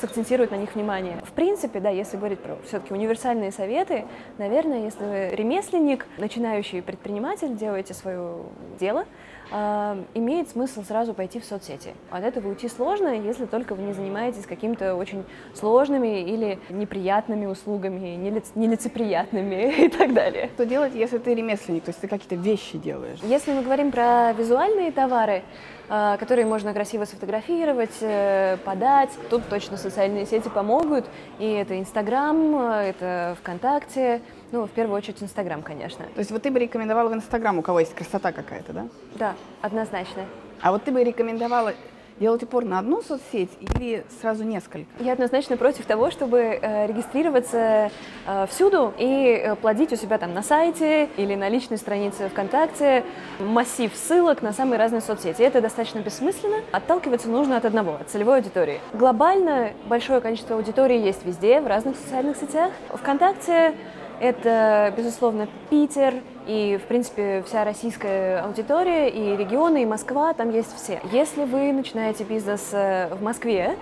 сакцентирует 0.00 0.52
на 0.52 0.56
них 0.56 0.74
внимание. 0.76 1.18
В 1.24 1.32
принципе, 1.32 1.80
да, 1.80 1.90
если 1.90 2.16
говорить 2.16 2.38
про 2.38 2.56
все-таки 2.66 2.94
универсальные 2.94 3.50
советы, 3.50 4.04
наверное, 4.38 4.84
если 4.84 5.04
вы 5.04 5.28
ремесленник, 5.34 6.06
начинающий 6.18 6.80
предприниматель, 6.80 7.56
делаете 7.56 7.94
свое 7.94 8.36
дело, 8.78 9.06
э, 9.50 10.02
имеет 10.14 10.50
смысл 10.50 10.84
сразу 10.84 11.14
пойти 11.14 11.40
в 11.40 11.44
соцсети. 11.44 11.94
От 12.10 12.22
этого 12.22 12.48
уйти 12.48 12.68
сложно, 12.68 13.08
если 13.08 13.44
только 13.46 13.74
вы 13.74 13.82
не 13.82 13.92
занимаетесь 13.92 14.46
какими-то 14.46 14.94
очень 14.94 15.24
сложными 15.54 16.22
или 16.22 16.60
неприятными 16.70 17.46
услугами, 17.46 18.16
нелицеприятными 18.54 19.74
и 19.86 19.88
так 19.88 20.14
далее. 20.14 20.48
Что 20.54 20.64
делать, 20.64 20.94
если 20.94 21.18
ты 21.18 21.34
ремесленник, 21.34 21.84
то 21.84 21.90
есть 21.90 22.00
ты 22.00 22.06
какие-то 22.06 22.36
вещи 22.36 22.78
делаешь? 22.78 23.18
Если 23.24 23.52
мы 23.52 23.62
говорим 23.62 23.90
про 23.90 24.32
визуальные 24.32 24.92
товары, 24.92 25.42
которые 25.88 26.46
можно 26.46 26.72
красиво 26.72 27.04
сфотографировать, 27.04 27.96
э, 28.00 28.56
подать. 28.64 29.10
Тут 29.30 29.48
точно 29.48 29.76
социальные 29.76 30.26
сети 30.26 30.48
помогут. 30.48 31.04
И 31.38 31.46
это 31.46 31.78
Инстаграм, 31.78 32.56
это 32.56 33.36
ВКонтакте. 33.40 34.20
Ну, 34.52 34.66
в 34.66 34.70
первую 34.70 34.96
очередь 34.96 35.22
Инстаграм, 35.22 35.62
конечно. 35.62 36.04
То 36.04 36.18
есть 36.18 36.30
вот 36.30 36.42
ты 36.42 36.50
бы 36.50 36.58
рекомендовала 36.58 37.08
в 37.08 37.14
Инстаграм, 37.14 37.58
у 37.58 37.62
кого 37.62 37.80
есть 37.80 37.94
красота 37.94 38.32
какая-то, 38.32 38.72
да? 38.72 38.86
Да, 39.14 39.34
однозначно. 39.60 40.24
А 40.60 40.72
вот 40.72 40.84
ты 40.84 40.92
бы 40.92 41.02
рекомендовала 41.02 41.74
делать 42.22 42.42
упор 42.44 42.64
на 42.64 42.78
одну 42.78 43.02
соцсеть 43.02 43.50
или 43.60 44.04
сразу 44.20 44.44
несколько? 44.44 44.86
Я 45.00 45.14
однозначно 45.14 45.56
против 45.56 45.86
того, 45.86 46.12
чтобы 46.12 46.38
э, 46.38 46.86
регистрироваться 46.86 47.90
э, 48.26 48.46
всюду 48.48 48.94
и 48.96 49.42
э, 49.42 49.56
плодить 49.56 49.92
у 49.92 49.96
себя 49.96 50.18
там 50.18 50.32
на 50.32 50.44
сайте 50.44 51.08
или 51.16 51.34
на 51.34 51.48
личной 51.48 51.78
странице 51.78 52.28
ВКонтакте 52.28 53.04
массив 53.40 53.92
ссылок 53.94 54.40
на 54.40 54.52
самые 54.52 54.78
разные 54.78 55.00
соцсети. 55.00 55.42
Это 55.42 55.60
достаточно 55.60 55.98
бессмысленно. 55.98 56.58
Отталкиваться 56.70 57.28
нужно 57.28 57.56
от 57.56 57.64
одного, 57.64 57.94
от 58.00 58.08
целевой 58.08 58.36
аудитории. 58.36 58.80
Глобально 58.92 59.72
большое 59.86 60.20
количество 60.20 60.54
аудитории 60.54 60.98
есть 60.98 61.26
везде, 61.26 61.60
в 61.60 61.66
разных 61.66 61.96
социальных 61.96 62.36
сетях. 62.36 62.70
ВКонтакте 62.90 63.74
это, 64.22 64.94
безусловно, 64.96 65.48
Питер 65.68 66.14
и, 66.46 66.78
в 66.80 66.86
принципе, 66.86 67.42
вся 67.44 67.64
российская 67.64 68.38
аудитория, 68.42 69.08
и 69.08 69.36
регионы, 69.36 69.82
и 69.82 69.86
Москва, 69.86 70.32
там 70.32 70.50
есть 70.50 70.72
все. 70.76 71.00
Если 71.10 71.44
вы 71.44 71.72
начинаете 71.72 72.22
бизнес 72.22 72.68
э, 72.72 73.12
в 73.12 73.20
Москве, 73.20 73.76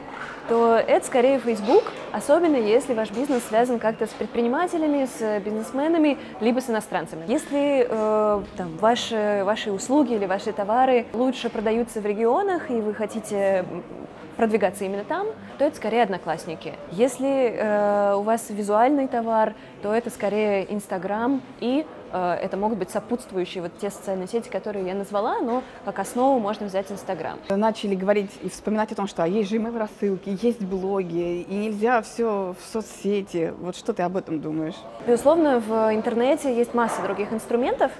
то 0.49 0.77
это 0.77 1.07
скорее 1.07 1.39
Facebook, 1.41 1.85
особенно 2.11 2.57
если 2.57 2.95
ваш 2.95 3.11
бизнес 3.11 3.45
связан 3.45 3.79
как-то 3.79 4.07
с 4.07 4.11
предпринимателями, 4.11 5.07
с 5.07 5.41
бизнесменами, 5.41 6.17
либо 6.41 6.61
с 6.61 6.71
иностранцами. 6.71 7.25
Если 7.29 7.87
э, 7.87 8.43
там, 8.57 8.79
ваши, 8.79 9.43
ваши 9.45 9.71
услуги 9.71 10.15
или 10.15 10.25
ваши 10.25 10.53
товары 10.53 11.05
лучше 11.13 11.51
продаются 11.51 12.01
в 12.01 12.07
регионах, 12.07 12.71
и 12.71 12.81
вы 12.81 12.95
хотите 12.95 13.67
продвигаться 14.41 14.85
именно 14.87 15.05
там, 15.05 15.27
то 15.59 15.67
это 15.67 15.77
скорее 15.77 16.03
одноклассники. 16.03 16.73
Если 16.93 17.53
э, 17.53 18.15
у 18.17 18.23
вас 18.23 18.49
визуальный 18.49 19.07
товар, 19.07 19.53
то 19.83 19.93
это 19.93 20.09
скорее 20.09 20.73
Инстаграм 20.73 21.43
и 21.61 21.85
это 22.13 22.57
могут 22.57 22.79
быть 22.79 22.91
сопутствующие 22.91 23.63
вот 23.63 23.73
те 23.79 23.91
социальные 23.91 24.29
сети, 24.29 24.49
которые 24.49 24.87
я 24.87 24.95
назвала, 24.95 25.41
но 25.41 25.63
как 25.85 25.99
основу 25.99 26.39
можно 26.39 26.67
взять 26.67 26.91
Инстаграм. 26.91 27.39
Начали 27.49 27.95
говорить 27.95 28.31
и 28.43 28.49
вспоминать 28.49 28.93
о 28.93 28.95
том, 28.95 29.07
что 29.07 29.23
а 29.23 29.27
есть 29.27 29.51
же 29.51 29.57
email 29.57 29.79
рассылки, 29.79 30.37
есть 30.43 30.63
блоги, 30.63 31.43
и 31.43 31.55
нельзя 31.55 32.03
все 32.03 32.55
в 32.59 32.73
соцсети. 32.73 33.53
Вот 33.59 33.77
что 33.77 33.93
ты 33.93 34.03
об 34.03 34.17
этом 34.17 34.41
думаешь? 34.41 34.75
Безусловно, 35.07 35.61
в 35.61 35.95
интернете 35.95 36.55
есть 36.55 36.75
масса 36.75 37.03
других 37.03 37.33
инструментов, 37.33 37.93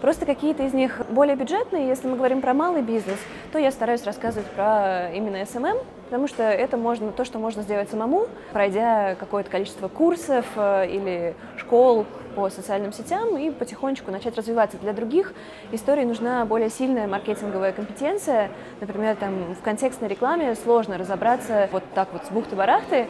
просто 0.00 0.26
какие-то 0.26 0.64
из 0.64 0.72
них 0.72 1.00
более 1.10 1.36
бюджетные. 1.36 1.88
Если 1.88 2.06
мы 2.08 2.16
говорим 2.16 2.40
про 2.40 2.54
малый 2.54 2.82
бизнес, 2.82 3.18
то 3.52 3.58
я 3.58 3.70
стараюсь 3.70 4.04
рассказывать 4.04 4.46
про 4.48 5.10
именно 5.12 5.36
SMM, 5.42 5.84
потому 6.04 6.28
что 6.28 6.42
это 6.42 6.76
можно, 6.76 7.12
то, 7.12 7.24
что 7.24 7.38
можно 7.38 7.62
сделать 7.62 7.90
самому, 7.90 8.26
пройдя 8.52 9.14
какое-то 9.16 9.50
количество 9.50 9.88
курсов 9.88 10.46
э, 10.56 10.88
или 10.90 11.34
школ 11.56 12.06
по 12.38 12.50
социальным 12.50 12.92
сетям 12.92 13.36
и 13.36 13.50
потихонечку 13.50 14.12
начать 14.12 14.36
развиваться. 14.36 14.76
Для 14.78 14.92
других 14.92 15.32
историй 15.72 16.04
нужна 16.04 16.44
более 16.44 16.70
сильная 16.70 17.08
маркетинговая 17.08 17.72
компетенция. 17.72 18.52
Например, 18.80 19.16
там 19.16 19.54
в 19.54 19.60
контекстной 19.60 20.08
рекламе 20.08 20.54
сложно 20.54 20.98
разобраться 20.98 21.68
вот 21.72 21.82
так 21.96 22.12
вот 22.12 22.24
с 22.26 22.30
бухты-барахты, 22.30 23.08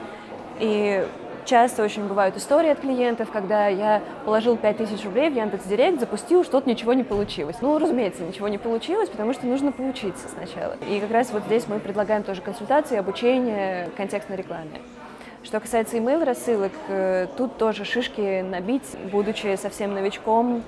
и 0.60 1.06
часто 1.44 1.82
очень 1.82 2.08
бывают 2.08 2.38
истории 2.38 2.70
от 2.70 2.80
клиентов, 2.80 3.30
когда 3.30 3.66
я 3.66 4.00
положил 4.24 4.56
5000 4.56 5.04
рублей 5.04 5.28
в 5.28 5.36
Яндекс.Директ, 5.36 6.00
запустил, 6.00 6.42
что-то 6.42 6.66
ничего 6.66 6.94
не 6.94 7.04
получилось. 7.04 7.56
Ну, 7.60 7.76
разумеется, 7.78 8.22
ничего 8.22 8.48
не 8.48 8.56
получилось, 8.56 9.10
потому 9.10 9.34
что 9.34 9.46
нужно 9.46 9.72
поучиться 9.72 10.26
сначала. 10.28 10.74
И 10.88 11.00
как 11.00 11.10
раз 11.10 11.32
вот 11.32 11.42
здесь 11.44 11.68
мы 11.68 11.80
предлагаем 11.80 12.22
тоже 12.22 12.40
консультации, 12.40 12.96
обучение 12.96 13.90
контекстной 13.94 14.38
рекламе. 14.38 14.80
Что 15.44 15.60
касается 15.60 15.96
email 15.96 16.24
рассылок, 16.24 16.72
э, 16.88 17.26
тут 17.36 17.56
тоже 17.58 17.84
шишки 17.84 18.42
набить, 18.42 18.96
будучи 19.10 19.56
совсем 19.56 19.94
новичком, 19.94 20.62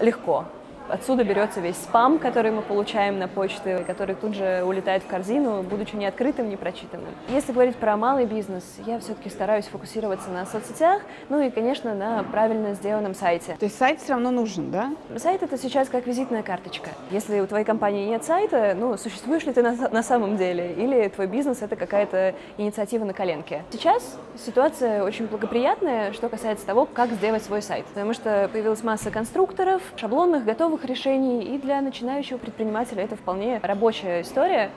легко. 0.00 0.44
Отсюда 0.92 1.24
берется 1.24 1.60
весь 1.60 1.76
спам, 1.76 2.18
который 2.18 2.50
мы 2.50 2.60
получаем 2.60 3.18
на 3.18 3.26
почте, 3.26 3.78
который 3.86 4.14
тут 4.14 4.34
же 4.34 4.62
улетает 4.62 5.02
в 5.02 5.06
корзину, 5.06 5.62
будучи 5.62 5.96
не 5.96 6.04
открытым, 6.04 6.50
не 6.50 6.56
прочитанным. 6.56 7.08
Если 7.30 7.52
говорить 7.52 7.76
про 7.76 7.96
малый 7.96 8.26
бизнес, 8.26 8.62
я 8.84 9.00
все-таки 9.00 9.30
стараюсь 9.30 9.64
фокусироваться 9.64 10.28
на 10.28 10.44
соцсетях, 10.44 11.00
ну 11.30 11.40
и, 11.40 11.48
конечно, 11.48 11.94
на 11.94 12.22
правильно 12.24 12.74
сделанном 12.74 13.14
сайте. 13.14 13.56
То 13.58 13.64
есть 13.64 13.78
сайт 13.78 14.02
все 14.02 14.12
равно 14.12 14.30
нужен, 14.30 14.70
да? 14.70 14.92
Сайт— 15.16 15.42
это 15.44 15.56
сейчас 15.56 15.88
как 15.88 16.06
визитная 16.06 16.42
карточка. 16.42 16.90
Если 17.10 17.40
у 17.40 17.46
твоей 17.46 17.64
компании 17.64 18.06
нет 18.06 18.22
сайта, 18.22 18.76
ну, 18.78 18.98
существуешь 18.98 19.46
ли 19.46 19.54
ты 19.54 19.62
на, 19.62 19.74
на 19.88 20.02
самом 20.02 20.36
деле? 20.36 20.74
Или 20.74 21.08
твой 21.08 21.26
бизнес— 21.26 21.58
это 21.62 21.74
какая-то 21.74 22.34
инициатива 22.58 23.06
на 23.06 23.14
коленке? 23.14 23.64
Сейчас 23.70 24.18
ситуация 24.36 25.02
очень 25.04 25.26
благоприятная, 25.26 26.12
что 26.12 26.28
касается 26.28 26.66
того, 26.66 26.84
как 26.84 27.12
сделать 27.12 27.42
свой 27.42 27.62
сайт. 27.62 27.86
Потому 27.86 28.12
что 28.12 28.50
появилась 28.52 28.84
масса 28.84 29.10
конструкторов, 29.10 29.80
шаблонных, 29.96 30.44
готовых 30.44 30.81
новых 30.82 30.84
решений, 30.84 31.42
и 31.42 31.58
для 31.58 31.80
начинающего 31.80 32.38
предпринимателя 32.38 33.04
это 33.04 33.16
вполне 33.16 33.60
рабочая 33.62 34.22
история. 34.22 34.70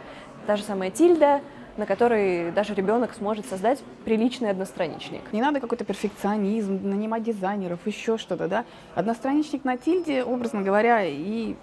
Та 0.48 0.56
же 0.56 0.64
самая 0.64 0.92
тильда, 0.92 1.42
на 1.78 1.86
которой 1.86 2.52
даже 2.52 2.74
ребенок 2.74 3.14
сможет 3.14 3.46
создать 3.46 3.80
приличный 4.06 4.52
одностраничник. 4.52 5.22
Не 5.34 5.42
надо 5.42 5.60
какой-то 5.60 5.84
перфекционизм, 5.84 6.80
нанимать 6.84 7.24
дизайнеров, 7.24 7.80
еще 7.86 8.18
что-то, 8.18 8.48
да? 8.48 8.66
Одностраничник 8.96 9.66
на 9.66 9.78
тильде, 9.78 10.24
образно 10.24 10.62
говоря, 10.62 11.04
и 11.04 11.56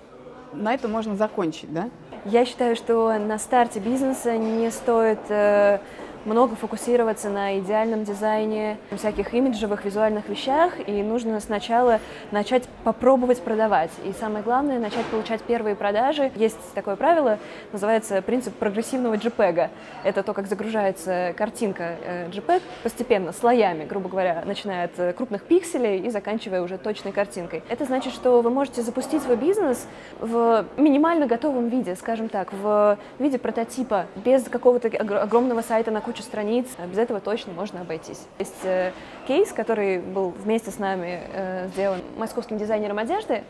на 0.53 0.75
этом 0.75 0.91
можно 0.91 1.17
закончить, 1.17 1.73
да? 1.73 1.89
Я 2.25 2.45
считаю, 2.45 2.77
что 2.77 3.19
на 3.19 3.39
старте 3.39 3.81
бизнеса 3.81 4.37
не 4.37 4.71
стоит 4.71 5.21
э, 5.29 5.79
много 6.25 6.55
фокусироваться 6.57 7.29
на 7.29 7.59
идеальном 7.59 8.05
дизайне, 8.05 8.79
всяких 8.97 9.35
имиджевых, 9.35 9.85
визуальных 9.85 10.29
вещах, 10.29 10.73
и 10.87 11.03
нужно 11.03 11.41
сначала 11.41 12.01
начать 12.31 12.69
попробовать 12.85 13.41
продавать. 13.41 13.91
И 14.05 14.13
самое 14.13 14.45
главное, 14.45 14.79
начать 14.79 15.07
получать 15.07 15.43
первые 15.43 15.75
продажи. 15.75 16.31
Есть 16.37 16.59
такое 16.75 16.97
правило, 16.97 17.39
называется 17.73 18.23
принцип 18.23 18.55
прогрессивного 18.55 19.15
JPEG. 19.15 19.69
Это 20.05 20.23
то, 20.23 20.33
как 20.33 20.47
загружается 20.47 21.35
картинка 21.37 21.97
э, 22.05 22.29
JPEG 22.29 22.63
постепенно, 22.83 23.33
слоями, 23.33 23.85
грубо 23.85 24.09
говоря, 24.09 24.43
начиная 24.47 24.85
от 24.87 24.99
э, 24.99 25.13
крупных 25.13 25.43
пикселей 25.45 26.01
и 26.01 26.11
заканчивая 26.11 26.63
уже 26.63 26.79
точной 26.79 27.13
картинкой. 27.13 27.63
Это 27.69 27.85
значит, 27.85 28.13
что 28.13 28.41
вы 28.41 28.51
можете 28.51 28.83
запустить 28.83 29.23
свой 29.23 29.37
бизнес 29.37 29.87
в 30.21 30.65
минимально 30.77 31.27
готовом 31.27 31.69
виде, 31.69 31.97
скажем 31.97 32.29
так, 32.29 32.53
в 32.53 32.99
виде 33.19 33.39
прототипа, 33.39 34.07
без 34.17 34.45
какого-то 34.45 34.89
огромного 34.89 35.63
сайта 35.63 35.91
на 35.91 36.01
кучу 36.01 36.12
страниц. 36.21 36.67
Без 36.87 36.99
этого 36.99 37.21
точно 37.21 37.55
можно 37.55 37.81
обойтись. 37.81 38.27
Есть 38.39 38.65
э, 38.65 38.93
кейс, 39.27 39.53
который 39.53 39.99
был 39.99 40.31
вместе 40.31 40.71
с 40.71 40.79
нами 40.79 41.23
э, 41.33 41.69
сделан 41.69 42.03
московским 42.19 42.59
дизайнером 42.59 42.99
одежды. 42.99 43.45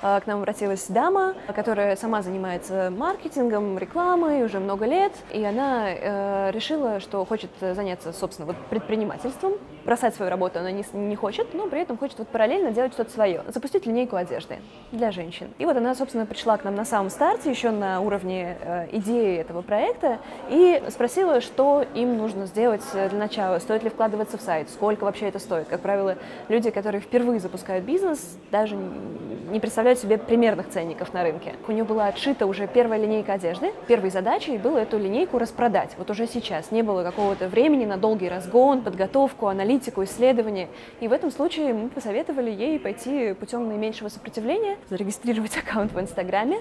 К 0.00 0.22
нам 0.26 0.38
обратилась 0.38 0.86
дама, 0.88 1.34
которая 1.54 1.96
сама 1.96 2.22
занимается 2.22 2.92
маркетингом, 2.96 3.78
рекламой 3.78 4.44
уже 4.44 4.60
много 4.60 4.86
лет, 4.86 5.12
и 5.32 5.44
она 5.44 5.86
э, 5.88 6.50
решила, 6.52 7.00
что 7.00 7.24
хочет 7.24 7.50
заняться, 7.60 8.12
собственно, 8.12 8.46
вот 8.46 8.56
предпринимательством. 8.70 9.54
Бросать 9.84 10.14
свою 10.14 10.30
работу 10.30 10.58
она 10.58 10.70
не, 10.70 10.84
не 10.92 11.16
хочет, 11.16 11.54
но 11.54 11.66
при 11.66 11.80
этом 11.80 11.96
хочет 11.96 12.18
вот 12.18 12.28
параллельно 12.28 12.72
делать 12.72 12.92
что-то 12.92 13.10
свое. 13.10 13.42
Запустить 13.48 13.86
линейку 13.86 14.16
одежды 14.16 14.58
для 14.92 15.10
женщин. 15.10 15.48
И 15.58 15.64
вот 15.64 15.76
она, 15.76 15.94
собственно, 15.94 16.26
пришла 16.26 16.56
к 16.58 16.64
нам 16.64 16.74
на 16.74 16.84
самом 16.84 17.10
старте, 17.10 17.50
еще 17.50 17.70
на 17.70 18.00
уровне 18.00 18.56
э, 18.60 18.88
идеи 18.92 19.38
этого 19.38 19.62
проекта, 19.62 20.18
и 20.48 20.82
спросила, 20.90 21.40
что 21.40 21.84
им 21.94 22.18
нужно 22.18 22.46
сделать 22.46 22.82
для 22.92 23.18
начала, 23.18 23.58
стоит 23.58 23.82
ли 23.82 23.90
вкладываться 23.90 24.38
в 24.38 24.42
сайт, 24.42 24.70
сколько 24.70 25.04
вообще 25.04 25.28
это 25.28 25.38
стоит. 25.38 25.68
Как 25.68 25.80
правило, 25.80 26.16
люди, 26.48 26.70
которые 26.70 27.00
впервые 27.00 27.40
запускают 27.40 27.84
бизнес, 27.84 28.36
даже 28.50 28.76
не 28.76 29.60
представляют 29.60 29.87
себе 29.96 30.18
примерных 30.18 30.68
ценников 30.68 31.12
на 31.14 31.22
рынке. 31.22 31.54
У 31.66 31.72
нее 31.72 31.84
была 31.84 32.06
отшита 32.06 32.46
уже 32.46 32.66
первая 32.66 33.00
линейка 33.00 33.34
одежды. 33.34 33.72
Первой 33.86 34.10
задачей 34.10 34.58
было 34.58 34.78
эту 34.78 34.98
линейку 34.98 35.38
распродать. 35.38 35.94
Вот 35.98 36.10
уже 36.10 36.26
сейчас 36.26 36.70
не 36.70 36.82
было 36.82 37.02
какого-то 37.02 37.48
времени 37.48 37.84
на 37.84 37.96
долгий 37.96 38.28
разгон, 38.28 38.82
подготовку, 38.82 39.46
аналитику, 39.46 40.04
исследование. 40.04 40.68
И 41.00 41.08
в 41.08 41.12
этом 41.12 41.30
случае 41.30 41.72
мы 41.72 41.88
посоветовали 41.88 42.50
ей 42.50 42.78
пойти 42.78 43.34
путем 43.34 43.68
наименьшего 43.68 44.08
сопротивления, 44.08 44.76
зарегистрировать 44.90 45.56
аккаунт 45.64 45.92
в 45.92 46.00
Инстаграме, 46.00 46.58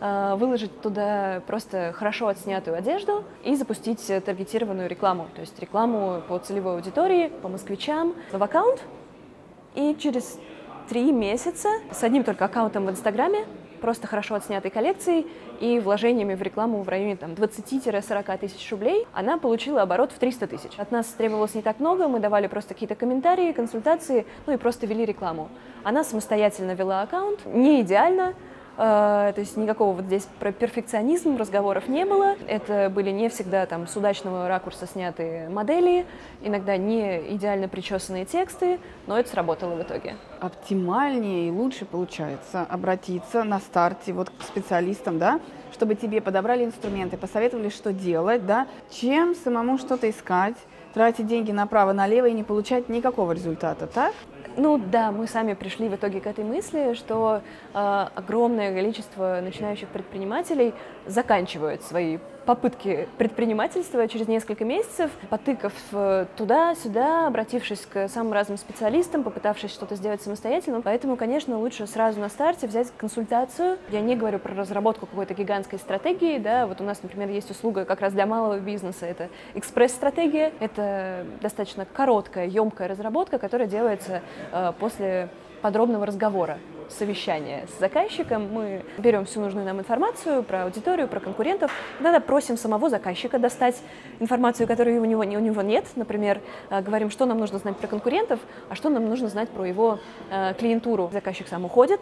а, 0.00 0.36
выложить 0.36 0.80
туда 0.80 1.42
просто 1.46 1.92
хорошо 1.94 2.28
отснятую 2.28 2.76
одежду 2.76 3.24
и 3.44 3.54
запустить 3.54 4.06
таргетированную 4.24 4.88
рекламу, 4.88 5.28
то 5.34 5.42
есть 5.42 5.58
рекламу 5.58 6.22
по 6.26 6.38
целевой 6.38 6.74
аудитории, 6.74 7.28
по 7.42 7.48
москвичам 7.48 8.14
в 8.32 8.42
аккаунт. 8.42 8.80
И 9.74 9.94
через 9.98 10.38
три 10.90 11.12
месяца 11.12 11.68
с 11.92 12.02
одним 12.02 12.24
только 12.24 12.46
аккаунтом 12.46 12.86
в 12.86 12.90
Инстаграме, 12.90 13.44
просто 13.80 14.08
хорошо 14.08 14.34
отснятой 14.34 14.72
коллекцией 14.72 15.24
и 15.60 15.78
вложениями 15.78 16.34
в 16.34 16.42
рекламу 16.42 16.82
в 16.82 16.88
районе 16.88 17.14
там, 17.14 17.34
20-40 17.34 18.38
тысяч 18.38 18.68
рублей, 18.72 19.06
она 19.12 19.38
получила 19.38 19.82
оборот 19.82 20.10
в 20.10 20.18
300 20.18 20.48
тысяч. 20.48 20.72
От 20.78 20.90
нас 20.90 21.06
требовалось 21.06 21.54
не 21.54 21.62
так 21.62 21.78
много, 21.78 22.08
мы 22.08 22.18
давали 22.18 22.48
просто 22.48 22.74
какие-то 22.74 22.96
комментарии, 22.96 23.52
консультации, 23.52 24.26
ну 24.46 24.52
и 24.52 24.56
просто 24.56 24.88
вели 24.88 25.04
рекламу. 25.04 25.48
Она 25.84 26.02
самостоятельно 26.02 26.72
вела 26.72 27.02
аккаунт, 27.02 27.46
не 27.46 27.82
идеально, 27.82 28.34
то 28.80 29.34
есть 29.36 29.58
никакого 29.58 29.96
вот 29.96 30.06
здесь 30.06 30.26
про 30.38 30.52
перфекционизм 30.52 31.36
разговоров 31.36 31.86
не 31.86 32.06
было. 32.06 32.36
Это 32.48 32.88
были 32.88 33.10
не 33.10 33.28
всегда 33.28 33.66
там 33.66 33.86
с 33.86 33.94
удачного 33.94 34.48
ракурса 34.48 34.86
снятые 34.86 35.50
модели, 35.50 36.06
иногда 36.40 36.78
не 36.78 37.34
идеально 37.34 37.68
причесанные 37.68 38.24
тексты, 38.24 38.80
но 39.06 39.18
это 39.18 39.28
сработало 39.28 39.74
в 39.74 39.82
итоге. 39.82 40.16
Оптимальнее 40.40 41.48
и 41.48 41.50
лучше 41.50 41.84
получается 41.84 42.62
обратиться 42.62 43.44
на 43.44 43.58
старте 43.58 44.14
вот 44.14 44.30
к 44.30 44.42
специалистам, 44.44 45.18
да, 45.18 45.40
чтобы 45.72 45.94
тебе 45.94 46.22
подобрали 46.22 46.64
инструменты, 46.64 47.18
посоветовали, 47.18 47.68
что 47.68 47.92
делать, 47.92 48.46
да, 48.46 48.66
чем 48.90 49.34
самому 49.34 49.76
что-то 49.76 50.08
искать, 50.08 50.56
тратить 50.94 51.26
деньги 51.26 51.52
направо-налево 51.52 52.26
и 52.26 52.32
не 52.32 52.44
получать 52.44 52.88
никакого 52.88 53.32
результата, 53.32 53.86
так? 53.86 54.14
Ну 54.56 54.78
да, 54.78 55.12
мы 55.12 55.26
сами 55.26 55.54
пришли 55.54 55.88
в 55.88 55.94
итоге 55.94 56.20
к 56.20 56.26
этой 56.26 56.44
мысли, 56.44 56.94
что 56.94 57.40
э, 57.72 58.06
огромное 58.14 58.74
количество 58.74 59.40
начинающих 59.42 59.88
предпринимателей 59.88 60.74
заканчивают 61.06 61.82
свои 61.82 62.18
попытки 62.46 63.08
предпринимательства 63.18 64.08
через 64.08 64.26
несколько 64.26 64.64
месяцев, 64.64 65.10
потыкав 65.28 65.72
э, 65.92 66.26
туда-сюда, 66.36 67.26
обратившись 67.26 67.86
к 67.86 68.08
самым 68.08 68.32
разным 68.32 68.58
специалистам, 68.58 69.22
попытавшись 69.22 69.70
что-то 69.70 69.94
сделать 69.94 70.22
самостоятельно. 70.22 70.80
Поэтому, 70.80 71.16
конечно, 71.16 71.58
лучше 71.58 71.86
сразу 71.86 72.18
на 72.18 72.28
старте 72.28 72.66
взять 72.66 72.88
консультацию. 72.96 73.78
Я 73.90 74.00
не 74.00 74.16
говорю 74.16 74.38
про 74.38 74.54
разработку 74.54 75.06
какой-то 75.06 75.34
гигантской 75.34 75.78
стратегии, 75.78 76.38
да, 76.38 76.66
вот 76.66 76.80
у 76.80 76.84
нас, 76.84 77.02
например, 77.02 77.28
есть 77.28 77.50
услуга 77.50 77.84
как 77.84 78.00
раз 78.00 78.12
для 78.12 78.26
малого 78.26 78.58
бизнеса, 78.58 79.06
это 79.06 79.28
экспресс-стратегия, 79.54 80.52
это 80.60 81.26
достаточно 81.40 81.84
короткая, 81.84 82.46
емкая 82.46 82.88
разработка, 82.88 83.38
которая 83.38 83.68
делается 83.68 84.22
э, 84.50 84.72
после 84.78 85.28
подробного 85.62 86.06
разговора 86.06 86.58
совещание 86.90 87.66
с 87.66 87.80
заказчиком, 87.80 88.52
мы 88.52 88.82
берем 88.98 89.24
всю 89.24 89.40
нужную 89.40 89.66
нам 89.66 89.80
информацию 89.80 90.42
про 90.42 90.64
аудиторию, 90.64 91.08
про 91.08 91.20
конкурентов, 91.20 91.72
тогда 91.98 92.20
просим 92.20 92.56
самого 92.56 92.90
заказчика 92.90 93.38
достать 93.38 93.76
информацию, 94.18 94.66
которой 94.66 94.98
у 94.98 95.04
него, 95.04 95.22
у 95.22 95.24
него 95.24 95.62
нет, 95.62 95.86
например, 95.96 96.40
э, 96.70 96.82
говорим, 96.82 97.10
что 97.10 97.26
нам 97.26 97.38
нужно 97.38 97.58
знать 97.58 97.76
про 97.76 97.86
конкурентов, 97.86 98.40
а 98.68 98.74
что 98.74 98.88
нам 98.88 99.08
нужно 99.08 99.28
знать 99.28 99.48
про 99.48 99.66
его 99.66 99.98
э, 100.30 100.54
клиентуру. 100.58 101.10
Заказчик 101.12 101.48
сам 101.48 101.64
уходит, 101.64 102.00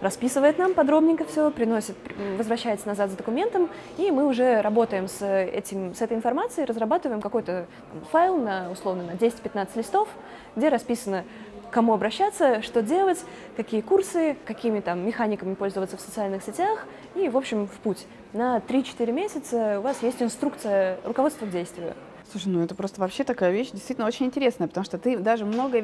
расписывает 0.00 0.58
нам 0.58 0.74
подробненько 0.74 1.24
все, 1.24 1.50
приносит, 1.50 1.96
возвращается 2.36 2.88
назад 2.88 3.10
с 3.10 3.14
документом, 3.14 3.68
и 3.98 4.10
мы 4.10 4.26
уже 4.26 4.60
работаем 4.60 5.08
с, 5.08 5.24
этим, 5.24 5.94
с 5.94 6.02
этой 6.02 6.16
информацией, 6.16 6.66
разрабатываем 6.66 7.20
какой-то 7.20 7.66
файл 8.10 8.36
на, 8.36 8.70
условно, 8.70 9.04
на 9.04 9.12
10-15 9.12 9.68
листов, 9.76 10.08
где 10.56 10.68
расписано 10.68 11.24
кому 11.70 11.94
обращаться, 11.94 12.62
что 12.62 12.82
делать, 12.82 13.24
какие 13.56 13.80
курсы, 13.80 14.36
какими 14.44 14.80
там 14.80 15.06
механиками 15.06 15.54
пользоваться 15.54 15.96
в 15.96 16.00
социальных 16.00 16.42
сетях 16.42 16.86
и, 17.14 17.28
в 17.28 17.36
общем, 17.36 17.66
в 17.66 17.78
путь. 17.80 18.06
На 18.32 18.58
3-4 18.58 19.12
месяца 19.12 19.78
у 19.78 19.82
вас 19.82 20.02
есть 20.02 20.22
инструкция 20.22 20.98
руководства 21.04 21.46
к 21.46 21.50
действию. 21.50 21.94
Слушай, 22.30 22.48
ну 22.48 22.62
это 22.62 22.74
просто 22.74 23.00
вообще 23.00 23.24
такая 23.24 23.50
вещь 23.50 23.70
действительно 23.70 24.06
очень 24.06 24.26
интересная, 24.26 24.68
потому 24.68 24.84
что 24.84 24.98
ты 24.98 25.18
даже 25.18 25.44
много 25.44 25.80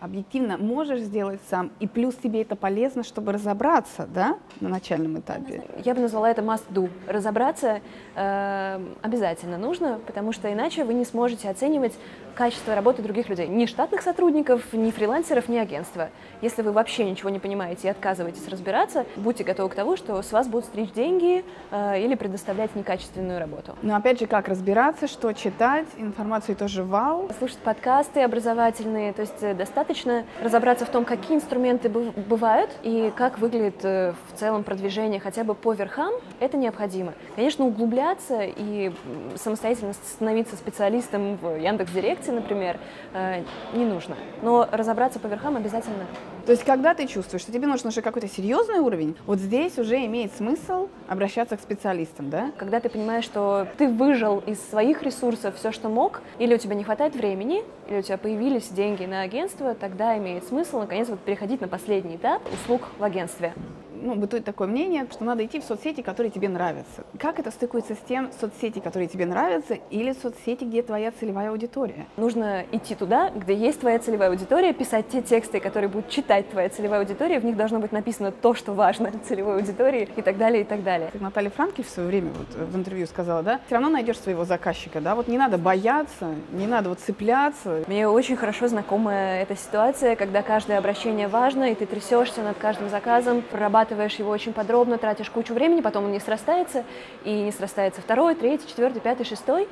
объективно 0.00 0.56
можешь 0.56 1.00
сделать 1.00 1.40
сам, 1.50 1.70
и 1.78 1.86
плюс 1.86 2.14
тебе 2.14 2.42
это 2.42 2.56
полезно, 2.56 3.04
чтобы 3.04 3.32
разобраться, 3.32 4.08
да, 4.12 4.38
на 4.60 4.68
начальном 4.70 5.20
этапе. 5.20 5.62
Я 5.84 5.94
бы 5.94 6.00
назвала 6.00 6.30
это 6.30 6.40
must 6.40 6.64
do. 6.70 6.90
Разобраться 7.06 7.80
э, 8.14 8.86
обязательно 9.02 9.58
нужно, 9.58 10.00
потому 10.06 10.32
что 10.32 10.50
иначе 10.50 10.84
вы 10.84 10.94
не 10.94 11.04
сможете 11.04 11.50
оценивать 11.50 11.92
качество 12.40 12.74
работы 12.74 13.02
других 13.02 13.28
людей. 13.28 13.46
Ни 13.48 13.66
штатных 13.66 14.00
сотрудников, 14.00 14.72
ни 14.72 14.90
фрилансеров, 14.90 15.48
ни 15.50 15.58
агентства. 15.58 16.08
Если 16.40 16.62
вы 16.62 16.72
вообще 16.72 17.04
ничего 17.04 17.28
не 17.28 17.38
понимаете 17.38 17.88
и 17.88 17.90
отказываетесь 17.90 18.48
разбираться, 18.48 19.04
будьте 19.16 19.44
готовы 19.44 19.68
к 19.68 19.74
тому, 19.74 19.96
что 19.98 20.22
с 20.22 20.32
вас 20.32 20.48
будут 20.48 20.64
стричь 20.64 20.92
деньги 20.92 21.44
э, 21.70 22.00
или 22.00 22.14
предоставлять 22.14 22.74
некачественную 22.74 23.38
работу. 23.38 23.76
Но 23.82 23.94
опять 23.94 24.20
же, 24.20 24.26
как 24.26 24.48
разбираться, 24.48 25.06
что 25.06 25.32
читать, 25.34 25.86
информации 25.98 26.54
тоже 26.54 26.82
вау. 26.82 27.28
Слушать 27.38 27.58
подкасты 27.58 28.22
образовательные, 28.22 29.12
то 29.12 29.20
есть 29.20 29.42
э, 29.42 29.52
достаточно 29.52 29.90
достаточно 29.90 30.24
разобраться 30.42 30.84
в 30.84 30.90
том, 30.90 31.04
какие 31.04 31.36
инструменты 31.36 31.88
бывают 31.88 32.70
и 32.82 33.12
как 33.16 33.38
выглядит 33.38 33.84
э, 33.84 34.14
в 34.32 34.38
целом 34.38 34.62
продвижение 34.64 35.20
хотя 35.20 35.44
бы 35.44 35.54
по 35.54 35.72
верхам, 35.72 36.12
это 36.38 36.56
необходимо. 36.56 37.12
Конечно, 37.34 37.66
углубляться 37.66 38.42
и 38.42 38.92
самостоятельно 39.36 39.92
становиться 39.92 40.56
специалистом 40.56 41.36
в 41.36 41.56
Яндекс.Директе, 41.56 42.29
например, 42.32 42.78
э, 43.12 43.42
не 43.74 43.84
нужно. 43.84 44.16
Но 44.42 44.68
разобраться 44.70 45.18
по 45.18 45.26
верхам 45.26 45.56
обязательно. 45.56 46.06
То 46.46 46.52
есть, 46.52 46.64
когда 46.64 46.94
ты 46.94 47.06
чувствуешь, 47.06 47.42
что 47.42 47.52
тебе 47.52 47.66
нужен 47.66 47.88
уже 47.88 48.02
какой-то 48.02 48.28
серьезный 48.28 48.78
уровень, 48.78 49.16
вот 49.26 49.38
здесь 49.38 49.78
уже 49.78 50.04
имеет 50.06 50.32
смысл 50.34 50.88
обращаться 51.06 51.56
к 51.56 51.60
специалистам, 51.60 52.30
да? 52.30 52.50
Когда 52.56 52.80
ты 52.80 52.88
понимаешь, 52.88 53.24
что 53.24 53.68
ты 53.78 53.88
выжил 53.88 54.42
из 54.46 54.60
своих 54.70 55.02
ресурсов 55.02 55.56
все, 55.56 55.70
что 55.70 55.88
мог, 55.88 56.22
или 56.38 56.54
у 56.54 56.58
тебя 56.58 56.74
не 56.74 56.84
хватает 56.84 57.14
времени, 57.14 57.62
или 57.88 57.98
у 57.98 58.02
тебя 58.02 58.18
появились 58.18 58.68
деньги 58.68 59.04
на 59.04 59.22
агентство, 59.22 59.74
тогда 59.74 60.16
имеет 60.18 60.44
смысл, 60.44 60.80
наконец, 60.80 61.08
вот 61.08 61.20
переходить 61.20 61.60
на 61.60 61.68
последний 61.68 62.16
этап 62.16 62.42
услуг 62.52 62.82
в 62.98 63.04
агентстве 63.04 63.52
ну, 64.00 64.14
бытует 64.14 64.44
такое 64.44 64.68
мнение, 64.68 65.06
что 65.10 65.24
надо 65.24 65.44
идти 65.44 65.60
в 65.60 65.64
соцсети, 65.64 66.00
которые 66.02 66.30
тебе 66.30 66.48
нравятся. 66.48 67.04
Как 67.18 67.38
это 67.38 67.50
стыкуется 67.50 67.94
с 67.94 67.98
тем 68.08 68.30
соцсети, 68.40 68.80
которые 68.80 69.08
тебе 69.08 69.26
нравятся, 69.26 69.74
или 69.90 70.12
соцсети, 70.12 70.64
где 70.64 70.82
твоя 70.82 71.12
целевая 71.12 71.50
аудитория? 71.50 72.06
Нужно 72.16 72.64
идти 72.72 72.94
туда, 72.94 73.30
где 73.30 73.54
есть 73.54 73.80
твоя 73.80 73.98
целевая 73.98 74.30
аудитория, 74.30 74.72
писать 74.72 75.08
те 75.08 75.22
тексты, 75.22 75.60
которые 75.60 75.88
будет 75.88 76.08
читать 76.08 76.48
твоя 76.50 76.68
целевая 76.68 77.00
аудитория, 77.00 77.40
в 77.40 77.44
них 77.44 77.56
должно 77.56 77.78
быть 77.78 77.92
написано 77.92 78.32
то, 78.32 78.54
что 78.54 78.72
важно 78.72 79.12
целевой 79.28 79.56
аудитории 79.56 80.08
и 80.16 80.22
так 80.22 80.38
далее, 80.38 80.62
и 80.62 80.64
так 80.64 80.82
далее. 80.82 81.10
Как 81.12 81.20
Наталья 81.20 81.50
Франки 81.50 81.82
в 81.82 81.88
свое 81.88 82.08
время 82.08 82.30
вот 82.36 82.68
в 82.68 82.76
интервью 82.76 83.06
сказала, 83.06 83.42
да, 83.42 83.60
все 83.66 83.76
равно 83.76 83.90
найдешь 83.90 84.18
своего 84.18 84.44
заказчика, 84.44 85.00
да, 85.00 85.14
вот 85.14 85.28
не 85.28 85.38
надо 85.38 85.58
бояться, 85.58 86.34
не 86.52 86.66
надо 86.66 86.88
вот 86.88 87.00
цепляться. 87.00 87.84
Мне 87.86 88.08
очень 88.08 88.36
хорошо 88.36 88.68
знакома 88.68 89.12
эта 89.12 89.56
ситуация, 89.56 90.16
когда 90.16 90.42
каждое 90.42 90.78
обращение 90.78 91.28
важно, 91.28 91.70
и 91.70 91.74
ты 91.74 91.86
трясешься 91.86 92.42
над 92.42 92.58
каждым 92.58 92.88
заказом, 92.88 93.42
прорабатываешь 93.42 93.89
прорабатываешь 93.90 94.18
его 94.18 94.30
очень 94.30 94.52
подробно, 94.52 94.98
тратишь 94.98 95.30
кучу 95.30 95.52
времени, 95.52 95.80
потом 95.80 96.04
он 96.04 96.12
не 96.12 96.20
срастается, 96.20 96.84
и 97.24 97.32
не 97.32 97.52
срастается 97.52 98.00
второй, 98.00 98.34
третий, 98.34 98.68
четвертый, 98.68 99.00
пятый, 99.00 99.24
шестой. 99.24 99.68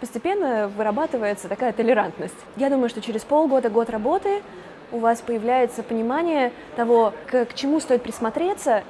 Постепенно 0.00 0.68
вырабатывается 0.68 1.48
такая 1.48 1.72
толерантность. 1.72 2.36
Я 2.56 2.70
думаю, 2.70 2.88
что 2.88 3.00
через 3.00 3.24
полгода, 3.24 3.68
год 3.68 3.90
работы 3.90 4.42
у 4.92 4.98
вас 4.98 5.20
появляется 5.20 5.82
понимание 5.82 6.52
того, 6.76 7.12
к, 7.26 7.46
к 7.46 7.54
чему 7.54 7.80
стоит 7.80 8.02
присмотреться 8.02 8.84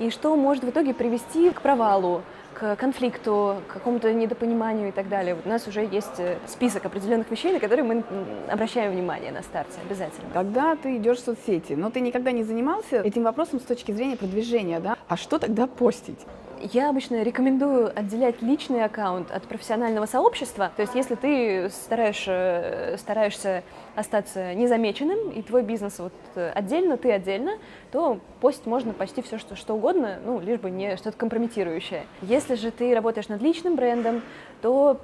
и 0.00 0.10
что 0.10 0.34
может 0.34 0.64
в 0.64 0.70
итоге 0.70 0.94
привести 0.94 1.50
к 1.50 1.62
провалу, 1.62 2.22
к 2.58 2.76
конфликту, 2.76 3.62
к 3.68 3.74
какому-то 3.74 4.12
недопониманию 4.12 4.88
и 4.88 4.92
так 4.92 5.08
далее. 5.08 5.34
Вот 5.34 5.46
у 5.46 5.48
нас 5.48 5.66
уже 5.68 5.82
есть 5.84 6.18
э, 6.18 6.38
список 6.46 6.84
определенных 6.86 7.30
вещей, 7.30 7.52
на 7.52 7.60
которые 7.60 7.84
мы 7.84 8.04
обращаем 8.48 8.92
внимание 8.92 9.30
на 9.30 9.42
старте 9.42 9.78
обязательно. 9.84 10.28
Когда 10.32 10.74
ты 10.74 10.96
идешь 10.96 11.18
в 11.18 11.24
соцсети, 11.24 11.74
но 11.74 11.90
ты 11.90 12.00
никогда 12.00 12.32
не 12.32 12.42
занимался 12.42 12.96
этим 12.96 13.22
вопросом 13.22 13.60
с 13.60 13.62
точки 13.62 13.92
зрения 13.92 14.16
продвижения, 14.16 14.80
да? 14.80 14.96
А 15.06 15.16
что 15.16 15.38
тогда 15.38 15.66
постить? 15.66 16.18
Я 16.60 16.90
обычно 16.90 17.22
рекомендую 17.22 17.92
отделять 17.96 18.42
личный 18.42 18.84
аккаунт 18.84 19.30
от 19.30 19.44
профессионального 19.44 20.06
сообщества. 20.06 20.72
То 20.76 20.82
есть, 20.82 20.94
если 20.94 21.14
ты 21.14 21.70
стараешься, 21.70 22.96
стараешься 22.98 23.62
остаться 23.94 24.54
незамеченным, 24.54 25.30
и 25.30 25.42
твой 25.42 25.62
бизнес 25.62 25.98
вот 25.98 26.12
отдельно, 26.54 26.96
ты 26.96 27.12
отдельно, 27.12 27.52
то 27.92 28.20
постить 28.40 28.66
можно 28.66 28.92
почти 28.92 29.22
все, 29.22 29.38
что, 29.38 29.56
что 29.56 29.74
угодно, 29.74 30.18
ну, 30.24 30.40
лишь 30.40 30.60
бы 30.60 30.70
не 30.70 30.96
что-то 30.96 31.16
компрометирующее. 31.16 32.06
Если 32.22 32.54
же 32.54 32.70
ты 32.70 32.94
работаешь 32.94 33.28
над 33.28 33.40
личным 33.40 33.76
брендом, 33.76 34.22
то 34.62 35.00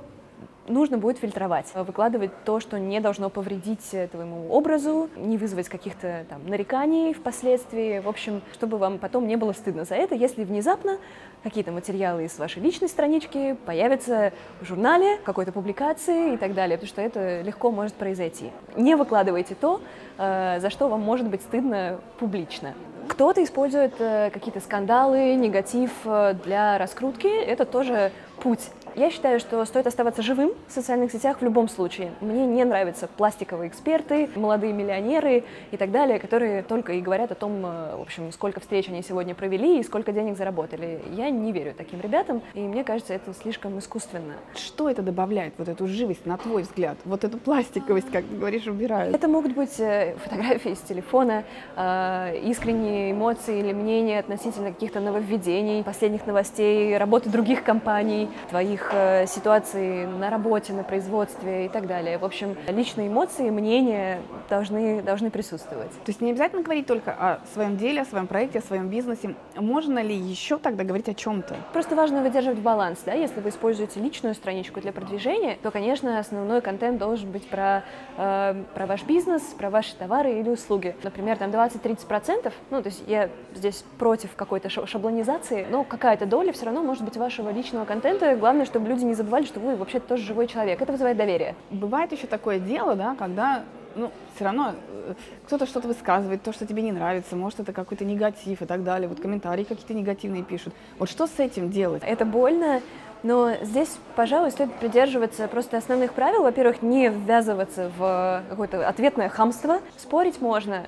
нужно 0.68 0.98
будет 0.98 1.18
фильтровать, 1.18 1.66
выкладывать 1.74 2.30
то, 2.44 2.60
что 2.60 2.78
не 2.78 3.00
должно 3.00 3.30
повредить 3.30 3.94
твоему 4.10 4.48
образу, 4.50 5.08
не 5.16 5.36
вызвать 5.38 5.68
каких-то 5.68 6.24
там 6.28 6.46
нареканий 6.46 7.12
впоследствии, 7.12 8.00
в 8.00 8.08
общем, 8.08 8.42
чтобы 8.52 8.78
вам 8.78 8.98
потом 8.98 9.26
не 9.26 9.36
было 9.36 9.52
стыдно 9.52 9.84
за 9.84 9.94
это, 9.94 10.14
если 10.14 10.44
внезапно 10.44 10.98
какие-то 11.42 11.72
материалы 11.72 12.24
из 12.24 12.38
вашей 12.38 12.62
личной 12.62 12.88
странички 12.88 13.56
появятся 13.66 14.32
в 14.60 14.64
журнале, 14.64 15.18
какой-то 15.24 15.52
публикации 15.52 16.34
и 16.34 16.36
так 16.36 16.54
далее, 16.54 16.78
потому 16.78 16.88
что 16.88 17.02
это 17.02 17.42
легко 17.42 17.70
может 17.70 17.94
произойти. 17.94 18.50
Не 18.76 18.96
выкладывайте 18.96 19.54
то, 19.54 19.80
э, 20.18 20.58
за 20.60 20.70
что 20.70 20.88
вам 20.88 21.02
может 21.02 21.28
быть 21.28 21.42
стыдно 21.42 22.00
публично. 22.18 22.74
Кто-то 23.08 23.44
использует 23.44 23.92
э, 23.98 24.30
какие-то 24.30 24.60
скандалы, 24.60 25.34
негатив 25.34 25.90
э, 26.06 26.34
для 26.44 26.78
раскрутки. 26.78 27.26
Это 27.26 27.66
тоже 27.66 28.12
путь 28.40 28.70
я 28.96 29.10
считаю, 29.10 29.40
что 29.40 29.64
стоит 29.64 29.86
оставаться 29.86 30.22
живым 30.22 30.52
в 30.68 30.72
социальных 30.72 31.10
сетях 31.10 31.40
в 31.40 31.44
любом 31.44 31.68
случае. 31.68 32.12
Мне 32.20 32.46
не 32.46 32.64
нравятся 32.64 33.08
пластиковые 33.08 33.68
эксперты, 33.68 34.28
молодые 34.36 34.72
миллионеры 34.72 35.44
и 35.70 35.76
так 35.76 35.90
далее, 35.90 36.18
которые 36.18 36.62
только 36.62 36.92
и 36.92 37.00
говорят 37.00 37.32
о 37.32 37.34
том, 37.34 37.64
э, 37.64 37.96
в 37.96 38.02
общем, 38.02 38.30
сколько 38.32 38.60
встреч 38.60 38.88
они 38.88 39.02
сегодня 39.02 39.34
провели 39.34 39.80
и 39.80 39.82
сколько 39.82 40.12
денег 40.12 40.36
заработали. 40.36 41.02
Я 41.12 41.30
не 41.30 41.52
верю 41.52 41.74
таким 41.76 42.00
ребятам, 42.00 42.42
и 42.54 42.60
мне 42.60 42.84
кажется, 42.84 43.14
это 43.14 43.34
слишком 43.34 43.78
искусственно. 43.78 44.34
Что 44.54 44.88
это 44.88 45.02
добавляет, 45.02 45.54
вот 45.58 45.68
эту 45.68 45.86
живость, 45.86 46.24
на 46.24 46.36
твой 46.36 46.62
взгляд? 46.62 46.96
Вот 47.04 47.24
эту 47.24 47.38
пластиковость, 47.38 48.10
как 48.10 48.24
ты 48.24 48.36
говоришь, 48.36 48.66
убирают? 48.66 49.14
Это 49.14 49.28
могут 49.28 49.54
быть 49.54 49.78
э, 49.80 50.14
фотографии 50.22 50.74
с 50.74 50.80
телефона, 50.80 51.44
э, 51.76 52.38
искренние 52.44 53.12
эмоции 53.12 53.58
или 53.58 53.72
мнения 53.72 54.20
относительно 54.20 54.72
каких-то 54.72 55.00
нововведений, 55.00 55.82
последних 55.82 56.26
новостей, 56.26 56.96
работы 56.96 57.28
других 57.28 57.64
компаний, 57.64 58.28
твоих 58.50 58.83
их 58.84 58.90
э, 58.92 59.26
ситуации 59.26 60.04
на 60.04 60.30
работе, 60.30 60.72
на 60.72 60.82
производстве 60.82 61.66
и 61.66 61.68
так 61.68 61.86
далее. 61.86 62.18
В 62.18 62.24
общем, 62.24 62.56
личные 62.68 63.08
эмоции, 63.08 63.50
мнения 63.50 64.20
должны, 64.48 65.02
должны 65.02 65.30
присутствовать. 65.30 65.90
То 65.90 66.08
есть 66.08 66.20
не 66.20 66.30
обязательно 66.30 66.62
говорить 66.62 66.86
только 66.86 67.12
о 67.12 67.40
своем 67.52 67.76
деле, 67.76 68.02
о 68.02 68.04
своем 68.04 68.26
проекте, 68.26 68.58
о 68.58 68.62
своем 68.62 68.88
бизнесе. 68.88 69.34
Можно 69.56 70.00
ли 70.00 70.14
еще 70.14 70.58
тогда 70.58 70.84
говорить 70.84 71.08
о 71.08 71.14
чем-то? 71.14 71.54
Просто 71.72 71.96
важно 71.96 72.22
выдерживать 72.22 72.58
баланс. 72.58 73.00
Да? 73.04 73.12
Если 73.12 73.40
вы 73.40 73.50
используете 73.50 74.00
личную 74.00 74.34
страничку 74.34 74.80
для 74.80 74.92
продвижения, 74.92 75.58
то, 75.62 75.70
конечно, 75.70 76.18
основной 76.18 76.60
контент 76.60 76.98
должен 76.98 77.30
быть 77.30 77.48
про, 77.48 77.84
э, 78.16 78.62
про 78.74 78.86
ваш 78.86 79.04
бизнес, 79.04 79.42
про 79.58 79.70
ваши 79.70 79.94
товары 79.96 80.40
или 80.40 80.50
услуги. 80.50 80.96
Например, 81.02 81.36
там 81.36 81.50
20-30%, 81.50 82.52
ну, 82.70 82.82
то 82.82 82.88
есть 82.88 83.02
я 83.06 83.30
здесь 83.54 83.84
против 83.98 84.34
какой-то 84.36 84.68
шаблонизации, 84.68 85.66
но 85.70 85.84
какая-то 85.84 86.26
доля 86.26 86.52
все 86.52 86.66
равно 86.66 86.82
может 86.82 87.04
быть 87.04 87.16
вашего 87.16 87.50
личного 87.50 87.84
контента. 87.84 88.36
Главное, 88.36 88.66
чтобы 88.74 88.88
люди 88.88 89.04
не 89.04 89.14
забывали, 89.14 89.44
что 89.44 89.60
вы 89.60 89.76
вообще 89.76 90.00
тоже 90.00 90.24
живой 90.24 90.48
человек. 90.48 90.82
Это 90.82 90.90
вызывает 90.90 91.16
доверие. 91.16 91.54
Бывает 91.70 92.10
еще 92.10 92.26
такое 92.26 92.58
дело, 92.58 92.96
да, 92.96 93.14
когда 93.14 93.62
ну, 93.94 94.10
все 94.34 94.46
равно 94.46 94.74
э, 94.88 95.14
кто-то 95.46 95.64
что-то 95.64 95.86
высказывает, 95.86 96.42
то, 96.42 96.52
что 96.52 96.66
тебе 96.66 96.82
не 96.82 96.90
нравится, 96.90 97.36
может, 97.36 97.60
это 97.60 97.72
какой-то 97.72 98.04
негатив 98.04 98.60
и 98.60 98.66
так 98.66 98.82
далее, 98.82 99.08
вот 99.08 99.20
комментарии 99.20 99.62
какие-то 99.62 99.94
негативные 99.94 100.42
пишут. 100.42 100.74
Вот 100.98 101.08
что 101.08 101.28
с 101.28 101.38
этим 101.38 101.70
делать? 101.70 102.02
Это 102.04 102.24
больно, 102.24 102.80
но 103.22 103.52
здесь, 103.62 103.96
пожалуй, 104.16 104.50
стоит 104.50 104.74
придерживаться 104.74 105.46
просто 105.46 105.76
основных 105.76 106.12
правил. 106.12 106.42
Во-первых, 106.42 106.82
не 106.82 107.10
ввязываться 107.10 107.92
в 107.96 108.42
какое-то 108.50 108.88
ответное 108.88 109.28
хамство. 109.28 109.78
Спорить 109.96 110.40
можно, 110.40 110.84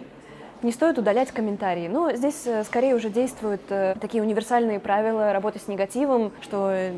не 0.66 0.72
стоит 0.72 0.98
удалять 0.98 1.30
комментарии. 1.30 1.86
Но 1.88 2.12
здесь 2.12 2.42
э, 2.44 2.64
скорее 2.64 2.94
уже 2.96 3.08
действуют 3.08 3.62
э, 3.70 3.94
такие 4.00 4.22
универсальные 4.22 4.80
правила 4.80 5.32
работы 5.32 5.60
с 5.60 5.68
негативом, 5.68 6.32
что 6.42 6.90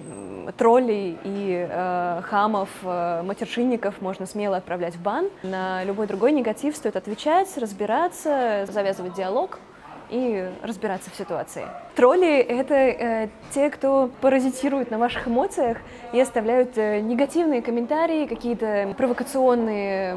троллей 0.56 1.18
и 1.22 1.68
э, 1.70 2.22
хамов, 2.24 2.70
э, 2.82 3.22
матершинников 3.22 4.00
можно 4.00 4.24
смело 4.24 4.56
отправлять 4.56 4.96
в 4.96 5.02
бан. 5.02 5.28
На 5.42 5.84
любой 5.84 6.06
другой 6.06 6.32
негатив 6.32 6.74
стоит 6.76 6.96
отвечать, 6.96 7.56
разбираться, 7.58 8.64
завязывать 8.70 9.12
диалог 9.14 9.60
и 10.08 10.48
разбираться 10.62 11.10
в 11.10 11.16
ситуации. 11.16 11.66
Тролли— 11.94 12.38
это 12.38 12.74
э, 12.74 13.28
те, 13.50 13.68
кто 13.68 14.10
паразитирует 14.22 14.90
на 14.90 14.98
ваших 14.98 15.28
эмоциях 15.28 15.76
и 16.14 16.20
оставляют 16.20 16.78
э, 16.78 17.00
негативные 17.00 17.60
комментарии, 17.60 18.24
какие-то 18.24 18.94
провокационные 18.96 20.16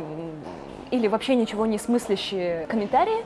или 0.91 1.07
вообще 1.07 1.35
ничего 1.35 1.65
не 1.65 1.77
смыслящие 1.77 2.67
комментарии, 2.67 3.25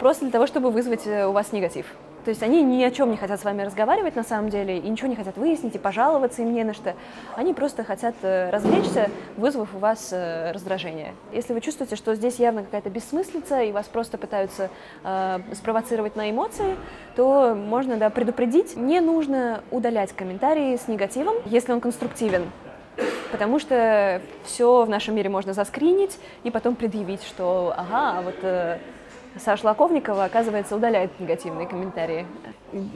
просто 0.00 0.24
для 0.24 0.32
того, 0.32 0.46
чтобы 0.48 0.70
вызвать 0.70 1.06
э, 1.06 1.26
у 1.26 1.32
вас 1.32 1.52
негатив. 1.52 1.86
То 2.24 2.30
есть 2.30 2.42
они 2.42 2.62
ни 2.62 2.82
о 2.82 2.90
чем 2.90 3.10
не 3.10 3.16
хотят 3.16 3.40
с 3.40 3.44
вами 3.44 3.62
разговаривать 3.62 4.14
на 4.14 4.24
самом 4.24 4.50
деле, 4.50 4.78
и 4.78 4.88
ничего 4.88 5.08
не 5.08 5.16
хотят 5.16 5.36
выяснить, 5.36 5.74
и 5.74 5.78
пожаловаться 5.78 6.42
им 6.42 6.52
не 6.52 6.64
на 6.64 6.74
что. 6.74 6.94
Они 7.36 7.54
просто 7.54 7.84
хотят 7.84 8.14
э, 8.22 8.50
развлечься, 8.50 9.10
вызвав 9.36 9.74
у 9.74 9.78
вас 9.78 10.10
э, 10.12 10.52
раздражение. 10.52 11.14
Если 11.32 11.54
вы 11.54 11.60
чувствуете, 11.60 11.96
что 11.96 12.14
здесь 12.14 12.38
явно 12.38 12.62
какая-то 12.62 12.90
бессмыслица, 12.90 13.62
и 13.62 13.72
вас 13.72 13.86
просто 13.86 14.18
пытаются 14.18 14.70
э, 15.04 15.38
спровоцировать 15.54 16.16
на 16.16 16.30
эмоции, 16.30 16.76
то 17.14 17.54
можно 17.54 17.96
да, 17.96 18.10
предупредить. 18.10 18.76
Не 18.76 19.00
нужно 19.00 19.62
удалять 19.70 20.12
комментарии 20.12 20.76
с 20.76 20.88
негативом, 20.88 21.36
если 21.46 21.72
он 21.72 21.80
конструктивен. 21.80 22.50
Потому 23.32 23.58
что 23.58 24.20
все 24.44 24.84
в 24.84 24.88
нашем 24.88 25.14
мире 25.14 25.30
можно 25.30 25.52
заскринить 25.52 26.18
и 26.42 26.50
потом 26.50 26.74
предъявить, 26.74 27.22
что 27.22 27.72
ага, 27.76 28.18
а 28.18 28.22
вот 28.22 28.34
э, 28.42 28.78
Саша 29.38 29.66
Лаковникова, 29.66 30.24
оказывается, 30.24 30.76
удаляет 30.76 31.18
негативные 31.20 31.66
комментарии. 31.66 32.26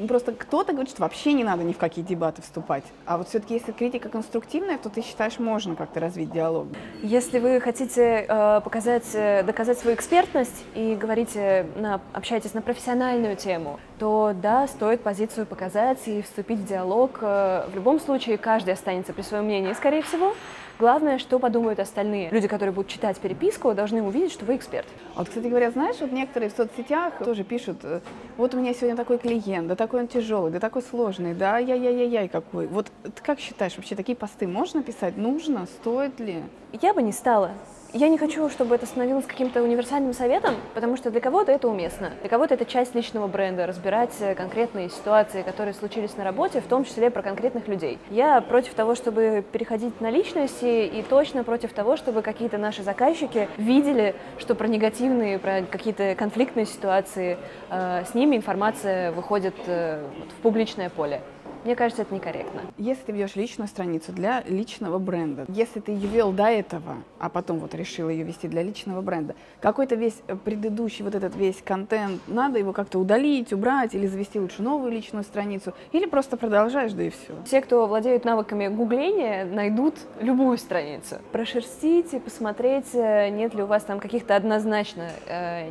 Просто 0.09 0.33
кто-то 0.33 0.73
говорит, 0.73 0.91
что 0.91 1.03
вообще 1.03 1.33
не 1.33 1.45
надо 1.45 1.63
ни 1.65 1.73
в 1.73 1.79
какие 1.79 2.05
дебаты 2.05 2.43
вступать. 2.43 2.85
А 3.07 3.19
вот 3.19 3.29
все-таки, 3.29 3.55
если 3.55 3.73
критика 3.73 4.09
конструктивная, 4.09 4.79
то 4.79 4.89
ты 4.89 5.03
считаешь, 5.03 5.39
можно 5.39 5.77
как-то 5.77 6.01
развить 6.01 6.31
диалог? 6.31 6.69
Если 7.03 7.39
вы 7.39 7.61
хотите 7.61 8.27
э, 8.29 8.61
показать, 8.63 9.15
э, 9.15 9.43
доказать 9.43 9.79
свою 9.79 9.97
экспертность 9.97 10.65
и 10.75 10.95
говорите, 10.95 11.67
на, 11.77 12.01
общаетесь 12.13 12.55
на 12.55 12.63
профессиональную 12.63 13.37
тему, 13.37 13.79
то 13.99 14.33
да, 14.35 14.67
стоит 14.67 15.03
позицию 15.03 15.47
показать 15.47 15.99
и 16.07 16.23
вступить 16.23 16.59
в 16.61 16.67
диалог. 16.67 17.19
Э, 17.21 17.67
в 17.71 17.75
любом 17.75 18.01
случае, 18.01 18.39
каждый 18.39 18.75
останется 18.75 19.13
при 19.13 19.23
своем 19.23 19.45
мнении, 19.45 19.73
скорее 19.73 20.03
всего. 20.03 20.35
Главное, 20.77 21.19
что 21.19 21.39
подумают 21.39 21.79
остальные. 21.79 22.31
Люди, 22.31 22.49
которые 22.49 22.73
будут 22.73 22.91
читать 22.91 23.19
переписку, 23.19 23.73
должны 23.75 24.03
увидеть, 24.03 24.33
что 24.33 24.45
вы 24.45 24.57
эксперт. 24.57 24.87
А 25.15 25.21
вот, 25.21 25.29
кстати 25.29 25.47
говоря, 25.47 25.71
знаешь, 25.71 25.97
вот 26.01 26.11
некоторые 26.11 26.51
в 26.51 26.57
соцсетях 26.57 27.15
тоже 27.25 27.45
пишут, 27.45 27.79
э, 27.85 28.01
вот 28.37 28.55
у 28.55 28.59
меня 28.59 28.75
сегодня 28.75 28.97
такой 28.97 29.19
клиент, 29.19 29.64
да 29.69 29.77
такой 29.77 30.01
он 30.01 30.09
тяжелый, 30.09 30.51
да 30.53 30.61
такой 30.61 30.83
сложный, 30.83 31.35
да 31.35 31.59
яй-яй-яй 31.59 32.29
какой. 32.29 32.67
Вот 32.67 32.91
ты 33.03 33.23
как 33.23 33.41
считаешь, 33.41 33.77
вообще 33.77 33.95
такие 33.95 34.17
посты 34.17 34.47
можно 34.47 34.83
писать? 34.83 35.17
Нужно? 35.17 35.67
Стоит 35.67 36.21
ли? 36.21 36.43
Я 36.81 36.95
бы 36.95 37.03
не 37.03 37.13
стала. 37.13 37.51
Я 37.97 38.09
не 38.09 38.19
хочу, 38.19 38.51
чтобы 38.51 38.75
это 38.75 38.87
становилось 38.87 39.25
каким-то 39.25 39.63
универсальным 39.63 40.15
советом, 40.15 40.57
потому 40.75 40.97
что 40.97 41.13
для 41.13 41.21
кого-то 41.21 41.53
это 41.53 41.69
уместно. 41.69 42.11
Для 42.23 42.29
кого-то 42.29 42.55
это 42.55 42.65
часть 42.65 42.93
личного 42.97 43.29
бренда, 43.29 43.69
разбирать 43.69 44.11
э, 44.19 44.35
конкретные 44.35 44.91
ситуации, 44.91 45.43
которые 45.43 45.75
случились 45.75 46.17
на 46.17 46.25
работе, 46.25 46.61
в 46.61 46.67
том 46.67 46.85
числе 46.85 47.09
про 47.09 47.23
конкретных 47.23 47.69
людей. 47.69 48.01
Я 48.11 48.41
против 48.41 48.75
того, 48.75 48.97
чтобы 48.97 49.45
переходить 49.53 50.01
на 50.01 50.11
личности, 50.11 50.87
и 50.87 51.05
точно 51.09 51.45
против 51.45 51.73
того, 51.73 51.97
чтобы 51.97 52.23
какие-то 52.23 52.59
наши 52.59 52.83
заказчики 52.83 53.49
видели, 53.59 54.17
что 54.39 54.57
про 54.57 54.67
негативные, 54.67 55.39
про 55.39 55.63
какие-то 55.63 56.17
конфликтные 56.17 56.67
ситуации 56.67 57.39
э, 57.71 58.03
с 58.11 58.13
ними 58.13 58.35
информация 58.35 59.13
выходит 59.13 59.55
э, 59.69 60.05
в 60.37 60.43
публичное 60.43 60.91
поле. 60.91 61.21
Мне 61.65 61.77
кажется, 61.77 62.03
это 62.03 62.15
некорректно. 62.15 62.61
Если 62.77 63.05
ты 63.05 63.13
ведешь 63.13 63.37
личную 63.37 63.69
страницу 63.69 64.13
для 64.13 64.43
личного 64.43 64.99
бренда, 64.99 65.47
если 65.49 65.81
ты 65.81 65.93
ее 65.93 66.09
вел 66.09 66.31
до 66.31 66.45
этого, 66.45 66.97
а 67.19 67.31
потом 67.31 67.59
вот 67.59 67.75
решил 67.75 68.11
ее 68.11 68.23
вести 68.23 68.49
для 68.49 68.63
личного 68.63 69.01
бренда, 69.01 69.35
какой-то 69.61 69.95
весь 69.95 70.21
э, 70.27 70.37
предыдущий 70.37 71.05
вот 71.05 71.15
этот 71.15 71.35
весь 71.37 71.63
контент, 71.63 72.21
надо 72.27 72.59
его 72.59 72.75
как-то 72.75 72.99
удалить, 72.99 73.53
убрать 73.55 73.95
или 73.95 74.07
завести 74.07 74.39
лучше 74.39 74.63
новую 74.63 74.93
личную 74.93 75.25
страницу, 75.25 75.73
или 75.93 76.05
просто 76.05 76.37
продолжаешь, 76.37 76.93
да 76.93 77.05
и 77.05 77.11
все. 77.11 77.33
Те, 77.51 77.63
кто 77.63 77.87
владеют 77.87 78.27
навыками 78.27 78.69
гугления, 78.69 79.47
найдут 79.47 79.95
любую 80.21 80.59
страницу. 80.59 81.17
Прошерстите, 81.33 82.21
посмотреть, 82.21 82.95
э, 82.95 83.31
нет 83.31 83.55
ли 83.55 83.63
у 83.63 83.67
вас 83.67 83.85
там 83.85 84.01
каких-то 84.01 84.37
однозначно 84.37 85.09
э, 85.27 85.71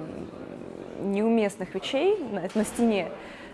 неуместных 1.03 1.75
вещей 1.75 2.17
на, 2.31 2.41
на 2.55 2.65
стене 2.65 3.09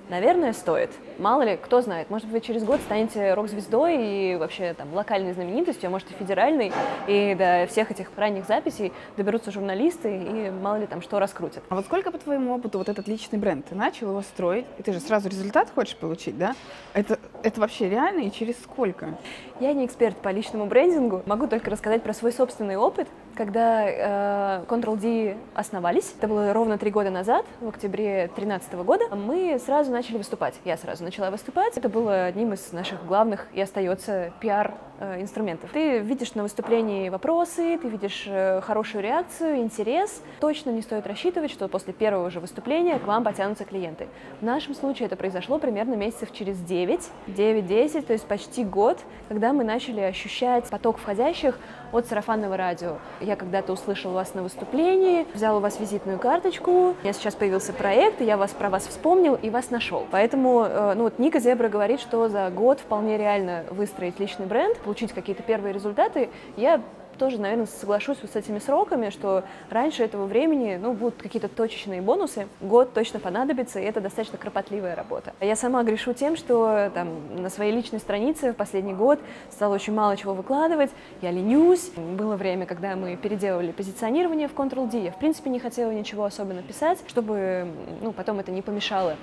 Наверное, 0.10 0.54
стоит. 0.54 0.90
Мало 1.20 1.44
ли, 1.44 1.56
кто 1.56 1.82
знает, 1.82 2.10
может 2.10 2.28
быть, 2.28 2.34
вы 2.34 2.42
через 2.42 2.64
год 2.64 2.82
станете 2.82 3.36
рок-звездой 3.36 3.98
и 3.98 4.36
вообще 4.38 4.74
там 4.74 4.92
локальной 4.96 5.34
знаменитостью, 5.34 5.88
а 5.88 5.90
может 5.92 6.10
и 6.10 6.16
федеральной, 6.16 6.72
и 7.06 7.36
до 7.36 7.68
всех 7.70 7.92
этих 7.92 8.10
ранних 8.18 8.46
записей 8.46 8.92
доберутся 9.18 9.52
журналисты 9.52 10.18
и 10.18 10.50
мало 10.50 10.78
ли 10.78 10.88
там 10.88 11.04
что 11.04 11.20
раскрутят. 11.20 11.64
А 11.70 11.76
вот 11.76 11.86
сколько 11.86 12.10
по 12.10 12.18
твоему 12.18 12.56
опыту 12.56 12.80
вот 12.80 12.90
этот 12.90 13.08
личный 13.08 13.38
бренд? 13.38 13.68
Ты 13.70 13.76
начал 13.76 14.10
его 14.10 14.22
строить, 14.24 14.66
и 14.80 14.84
ты 14.84 14.94
же 14.94 15.00
сразу 15.00 15.30
результат 15.30 15.70
хочешь 15.76 15.96
получить, 15.96 16.38
да? 16.40 16.56
Это, 16.94 17.20
это 17.44 17.62
вообще 17.62 17.88
реально 17.88 18.22
и 18.22 18.32
через 18.32 18.56
сколько? 18.64 19.16
Я 19.60 19.74
не 19.74 19.86
эксперт 19.86 20.18
по 20.18 20.30
личному 20.30 20.66
брендингу, 20.66 21.22
могу 21.28 21.46
только 21.46 21.70
рассказать 21.70 22.02
про 22.02 22.14
свой 22.14 22.32
собственный 22.32 22.78
опыт. 22.78 23.08
Когда 23.40 23.86
э, 23.88 24.66
Ctrl-D 24.68 25.38
основались, 25.54 26.14
это 26.18 26.28
было 26.28 26.52
ровно 26.52 26.78
три 26.78 26.92
года 26.92 27.10
назад, 27.10 27.46
в 27.62 27.70
октябре 27.70 28.28
2013 28.36 28.74
года, 28.74 29.16
мы 29.16 29.58
сразу 29.66 29.94
начали 29.94 30.18
выступать. 30.18 30.56
Я 30.66 30.76
сразу 30.76 31.06
начала 31.06 31.32
выступать. 31.32 31.78
Это 31.78 31.88
было 31.88 32.26
одним 32.26 32.52
из 32.52 32.74
наших 32.74 33.06
главных 33.06 33.48
и 33.54 33.62
остается 33.62 34.34
пиар 34.42 34.74
э, 35.00 35.22
инструментов. 35.22 35.70
Ты 35.72 36.00
видишь 36.00 36.36
на 36.36 36.44
выступлении 36.44 37.08
вопросы, 37.08 37.78
ты 37.78 37.88
видишь 37.88 38.26
э, 38.28 38.60
хорошую 38.60 39.04
реакцию, 39.04 39.60
интерес. 39.60 40.22
Точно 40.42 40.72
не 40.72 40.82
стоит 40.82 41.08
рассчитывать, 41.08 41.50
что 41.50 41.70
после 41.70 41.94
первого 41.94 42.30
же 42.30 42.42
выступления 42.42 43.00
к 43.00 43.08
вам 43.08 43.24
потянутся 43.24 43.64
клиенты. 43.64 44.10
В 44.42 44.44
нашем 44.44 44.76
случае 44.76 45.06
это 45.06 45.16
произошло 45.16 45.60
примерно 45.60 45.94
месяцев 45.94 46.34
через 46.34 46.58
9, 46.60 47.10
9-10, 47.28 48.02
то 48.02 48.12
есть 48.12 48.26
почти 48.26 48.66
год, 48.66 49.00
когда 49.30 49.54
мы 49.54 49.64
начали 49.64 50.02
ощущать 50.02 50.70
поток 50.70 50.98
входящих 50.98 51.58
от 51.94 52.06
сарафанного 52.06 52.58
радио. 52.58 52.98
Я 53.30 53.36
когда-то 53.36 53.74
услышал 53.74 54.12
вас 54.12 54.34
на 54.34 54.42
выступлении, 54.42 55.28
взял 55.36 55.58
у 55.58 55.60
вас 55.60 55.80
визитную 55.80 56.18
карточку, 56.18 56.72
у 56.72 56.96
меня 57.04 57.14
сейчас 57.14 57.36
появился 57.36 57.74
проект, 57.74 58.22
и 58.22 58.26
я 58.26 58.38
вас 58.38 58.50
про 58.54 58.72
вас 58.72 58.88
вспомнил 58.88 59.36
и 59.36 59.52
вас 59.52 59.70
нашел. 59.70 60.08
Поэтому, 60.10 60.64
э, 60.64 60.94
ну 60.96 61.04
вот 61.04 61.20
Ника 61.20 61.40
Зебра 61.40 61.70
говорит, 61.70 62.00
что 62.00 62.28
за 62.28 62.50
год 62.50 62.80
вполне 62.80 63.20
реально 63.20 63.66
выстроить 63.70 64.20
личный 64.20 64.48
бренд, 64.48 64.80
получить 64.80 65.14
какие-то 65.14 65.44
первые 65.44 65.74
результаты. 65.74 66.32
Я 66.58 66.82
тоже, 67.20 67.40
наверное, 67.40 67.68
соглашусь 67.68 68.18
вот 68.22 68.32
с 68.32 68.36
этими 68.36 68.58
сроками, 68.58 69.10
что 69.10 69.44
раньше 69.70 70.04
этого 70.04 70.26
времени, 70.26 70.80
ну, 70.82 70.94
будут 70.94 71.22
какие-то 71.22 71.50
точечные 71.50 72.02
бонусы, 72.02 72.48
год 72.62 72.94
точно 72.94 73.20
понадобится, 73.20 73.80
и 73.80 73.84
это 73.84 74.02
достаточно 74.02 74.38
кропотливая 74.38 74.96
работа. 74.96 75.34
Я 75.40 75.56
сама 75.56 75.84
грешу 75.84 76.14
тем, 76.14 76.36
что 76.36 76.90
там 76.96 77.42
на 77.42 77.50
своей 77.50 77.72
личной 77.72 78.00
странице 78.00 78.54
в 78.54 78.56
последний 78.56 78.94
год 78.94 79.20
стало 79.52 79.76
очень 79.76 79.94
мало 79.94 80.18
чего 80.18 80.34
выкладывать, 80.34 80.90
я 81.22 81.32
ленюсь. 81.32 81.92
Было 81.96 82.36
время, 82.36 82.66
когда 82.66 82.96
мы 82.96 83.16
переделывали 83.18 83.72
позиционирование 83.72 84.48
в 84.48 84.54
Ctrl-D, 84.54 85.04
я, 85.04 85.12
в 85.12 85.20
принципе, 85.20 85.50
не 85.50 85.60
хотела 85.60 85.92
ничего 85.92 86.24
особенно 86.24 86.64
писать, 86.64 87.00
чтобы, 87.08 87.68
ну, 88.02 88.14
потом 88.14 88.40
это 88.40 88.52
не 88.52 88.62
помешало 88.62 89.16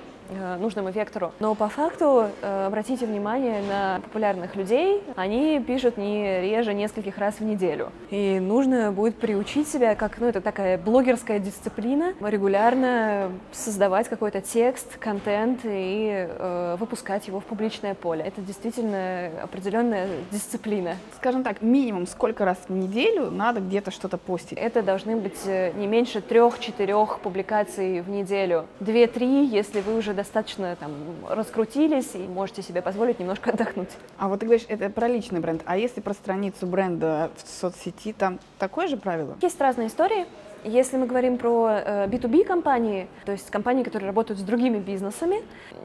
нужному 0.59 0.89
вектору. 0.89 1.31
Но 1.39 1.55
по 1.55 1.69
факту 1.69 2.27
э, 2.41 2.65
обратите 2.67 3.05
внимание 3.05 3.61
на 3.63 3.99
популярных 4.01 4.55
людей, 4.55 5.01
они 5.15 5.63
пишут 5.65 5.97
не 5.97 6.41
реже 6.41 6.73
нескольких 6.73 7.17
раз 7.17 7.35
в 7.35 7.43
неделю. 7.43 7.91
И 8.09 8.39
нужно 8.39 8.91
будет 8.91 9.15
приучить 9.15 9.67
себя, 9.67 9.95
как, 9.95 10.19
ну, 10.19 10.27
это 10.27 10.41
такая 10.41 10.77
блогерская 10.77 11.39
дисциплина, 11.39 12.13
регулярно 12.19 13.31
создавать 13.51 14.09
какой-то 14.09 14.41
текст, 14.41 14.97
контент 14.97 15.61
и 15.63 16.27
э, 16.29 16.75
выпускать 16.79 17.27
его 17.27 17.39
в 17.39 17.45
публичное 17.45 17.93
поле. 17.93 18.23
Это 18.23 18.41
действительно 18.41 19.29
определенная 19.43 20.07
дисциплина. 20.31 20.95
Скажем 21.15 21.43
так, 21.43 21.61
минимум 21.61 22.07
сколько 22.07 22.45
раз 22.45 22.57
в 22.67 22.73
неделю 22.73 23.31
надо 23.31 23.61
где-то 23.61 23.91
что-то 23.91 24.17
постить? 24.17 24.57
Это 24.57 24.81
должны 24.81 25.15
быть 25.15 25.39
э, 25.45 25.71
не 25.73 25.87
меньше 25.87 26.21
трех-четырех 26.21 27.19
публикаций 27.19 28.01
в 28.01 28.09
неделю. 28.09 28.65
Две-три, 28.79 29.45
если 29.45 29.81
вы 29.81 29.97
уже 29.97 30.13
достаточно 30.17 30.75
там 30.75 30.91
раскрутились 31.29 32.15
и 32.15 32.19
можете 32.19 32.61
себе 32.61 32.81
позволить 32.81 33.19
немножко 33.19 33.51
отдохнуть. 33.51 33.89
А 34.17 34.27
вот 34.27 34.41
ты 34.41 34.45
говоришь, 34.45 34.65
это 34.67 34.89
про 34.89 35.07
личный 35.07 35.39
бренд. 35.39 35.61
А 35.65 35.77
если 35.77 36.01
про 36.01 36.13
страницу 36.13 36.67
бренда 36.67 37.29
в 37.37 37.47
соцсети, 37.47 38.13
там 38.13 38.39
такое 38.59 38.87
же 38.87 38.97
правило? 38.97 39.37
Есть 39.41 39.61
разные 39.61 39.87
истории. 39.87 40.25
Если 40.63 40.97
мы 40.97 41.05
говорим 41.05 41.37
про 41.37 41.69
э, 41.69 42.07
B2B 42.07 42.43
компании, 42.43 43.07
то 43.25 43.31
есть 43.31 43.49
компании, 43.51 43.83
которые 43.83 44.07
работают 44.07 44.39
с 44.39 44.43
другими 44.43 44.79
бизнесами, 44.79 45.37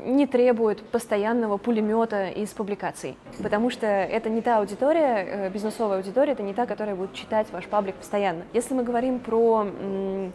не 0.04 0.26
требуют 0.26 0.82
постоянного 0.82 1.58
пулемета 1.58 2.28
из 2.28 2.48
публикаций, 2.48 3.16
потому 3.42 3.70
что 3.70 3.86
это 3.86 4.30
не 4.30 4.40
та 4.40 4.58
аудитория, 4.58 5.26
э, 5.28 5.50
бизнесовая 5.50 5.98
аудитория, 5.98 6.32
это 6.32 6.42
не 6.42 6.54
та, 6.54 6.64
которая 6.64 6.96
будет 6.96 7.12
читать 7.12 7.46
ваш 7.52 7.66
паблик 7.66 7.94
постоянно. 7.96 8.44
Если 8.54 8.74
мы 8.74 8.82
говорим 8.82 9.20
про 9.20 9.60
м, 9.60 10.32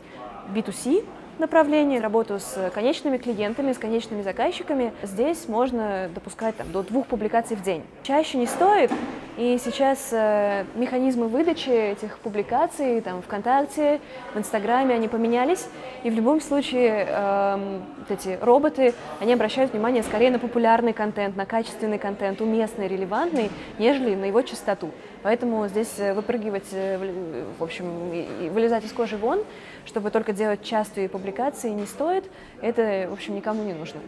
B2C, 0.53 1.03
направлении, 1.39 1.99
работу 1.99 2.39
с 2.39 2.71
конечными 2.73 3.17
клиентами, 3.17 3.73
с 3.73 3.77
конечными 3.77 4.21
заказчиками, 4.21 4.93
здесь 5.03 5.47
можно 5.47 6.09
допускать 6.13 6.55
там, 6.55 6.71
до 6.71 6.83
двух 6.83 7.07
публикаций 7.07 7.55
в 7.55 7.63
день. 7.63 7.83
Чаще 8.03 8.37
не 8.37 8.45
стоит, 8.45 8.91
и 9.37 9.59
сейчас 9.63 10.09
э, 10.11 10.65
механизмы 10.75 11.27
выдачи 11.27 11.69
этих 11.69 12.17
публикаций 12.19 13.01
там, 13.01 13.21
ВКонтакте, 13.21 13.99
в 14.33 14.39
Инстаграме, 14.39 14.95
они 14.95 15.07
поменялись, 15.07 15.67
и 16.03 16.09
в 16.09 16.15
любом 16.15 16.41
случае 16.41 17.05
э, 17.07 17.79
вот 17.99 18.11
эти 18.11 18.39
роботы, 18.41 18.95
они 19.19 19.33
обращают 19.33 19.73
внимание 19.73 20.01
скорее 20.01 20.31
на 20.31 20.39
популярный 20.39 20.93
контент, 20.93 21.35
на 21.35 21.45
качественный 21.45 21.99
контент, 21.99 22.41
уместный, 22.41 22.87
релевантный, 22.87 23.51
нежели 23.77 24.15
на 24.15 24.25
его 24.25 24.41
частоту. 24.41 24.89
Поэтому 25.27 25.67
здесь 25.67 25.93
э, 25.97 26.13
выпрыгивать, 26.13 26.67
э, 26.71 27.43
в 27.59 27.61
общем, 27.61 28.13
и 28.13 28.47
вылезать 28.47 28.85
из 28.85 28.93
кожи 28.93 29.17
вон, 29.17 29.43
чтобы 29.85 30.09
только 30.09 30.31
делать 30.31 30.63
частые 30.63 31.09
публикации, 31.09 31.69
не 31.69 31.85
стоит. 31.85 32.23
Это, 32.61 33.09
в 33.09 33.11
общем, 33.11 33.35
никому 33.35 33.61
не 33.65 33.73
нужно. 33.73 33.99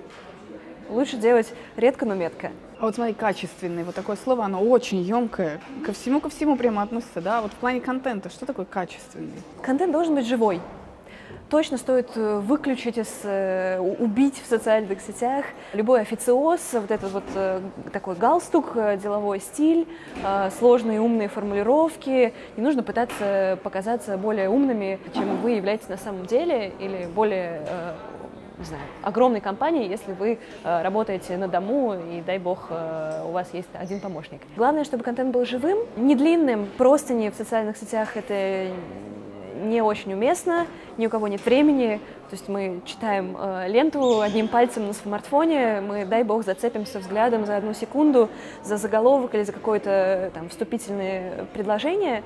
Лучше 0.88 1.17
делать 1.17 1.53
редко, 1.75 2.05
но 2.05 2.15
метко. 2.15 2.53
А 2.79 2.86
вот 2.86 2.95
смотри, 2.95 3.13
качественный, 3.13 3.84
вот 3.84 3.95
такое 3.95 4.15
слово, 4.15 4.45
оно 4.45 4.62
очень 4.62 5.01
емкое, 5.01 5.60
ко 5.86 5.91
всему, 5.91 6.21
ко 6.21 6.29
всему 6.29 6.55
прямо 6.55 6.84
относится, 6.84 7.19
да? 7.19 7.41
Вот 7.41 7.51
в 7.51 7.55
плане 7.55 7.82
контента, 7.82 8.29
что 8.29 8.45
такое 8.45 8.65
качественный? 8.65 9.43
Контент 9.62 9.91
должен 9.91 10.15
быть 10.15 10.25
живой 10.25 10.62
точно 11.49 11.77
стоит 11.77 12.09
э, 12.15 12.39
выключить, 12.39 12.97
из, 12.97 13.21
э, 13.23 13.79
убить 13.79 14.41
в 14.41 14.47
социальных 14.47 15.01
сетях 15.01 15.45
любой 15.73 16.01
официоз, 16.01 16.62
вот 16.73 16.91
этот 16.91 17.12
вот 17.12 17.23
э, 17.35 17.62
такой 17.91 18.15
галстук, 18.15 18.73
деловой 19.01 19.39
стиль, 19.39 19.88
сложные 20.57 21.01
умные 21.01 21.27
формулировки. 21.27 22.33
Не 22.57 22.63
нужно 22.63 22.83
пытаться 22.83 23.57
показаться 23.63 24.17
более 24.17 24.49
умными, 24.49 24.99
чем 25.13 25.38
вы 25.38 25.51
являетесь 25.51 25.89
на 25.89 25.97
самом 25.97 26.25
деле, 26.25 26.71
или 26.79 27.07
более 27.13 27.62
не 28.59 28.65
знаю, 28.65 28.83
огромной 29.03 29.39
компании, 29.39 29.88
если 29.88 30.12
вы 30.12 30.38
э, 30.63 30.81
работаете 30.81 31.38
на 31.38 31.47
дому 31.47 31.95
и, 31.95 32.21
дай 32.21 32.38
бог, 32.39 32.67
э, 32.69 33.23
у 33.25 33.31
вас 33.31 33.47
есть 33.53 33.69
один 33.73 34.01
помощник. 34.01 34.41
Главное, 34.57 34.83
чтобы 34.83 35.03
контент 35.03 35.31
был 35.33 35.45
живым, 35.45 35.79
не 35.95 36.15
длинным, 36.15 36.67
просто 36.77 37.13
не 37.13 37.31
в 37.31 37.35
социальных 37.35 37.77
сетях 37.77 38.17
это 38.17 38.73
не 39.60 39.82
очень 39.82 40.13
уместно, 40.13 40.67
ни 40.98 41.08
у 41.08 41.10
кого 41.10 41.28
нет 41.28 41.43
времени. 41.45 42.00
То 42.30 42.36
есть 42.36 42.48
мы 42.48 42.82
читаем 42.86 43.36
э, 43.39 43.67
ленту 43.67 44.22
одним 44.22 44.48
пальцем 44.48 44.88
на 44.88 44.93
смартфоне, 44.93 45.82
мы, 45.82 46.06
дай 46.06 46.24
бог, 46.24 46.45
зацепимся 46.45 47.00
взглядом 47.00 47.45
за 47.45 47.58
одну 47.58 47.74
секунду, 47.74 48.30
за 48.63 48.78
заголовок 48.78 49.34
или 49.36 49.43
за 49.43 49.52
какое-то 49.52 50.32
там 50.34 50.50
вступительное 50.50 51.45
предложение. 51.54 52.24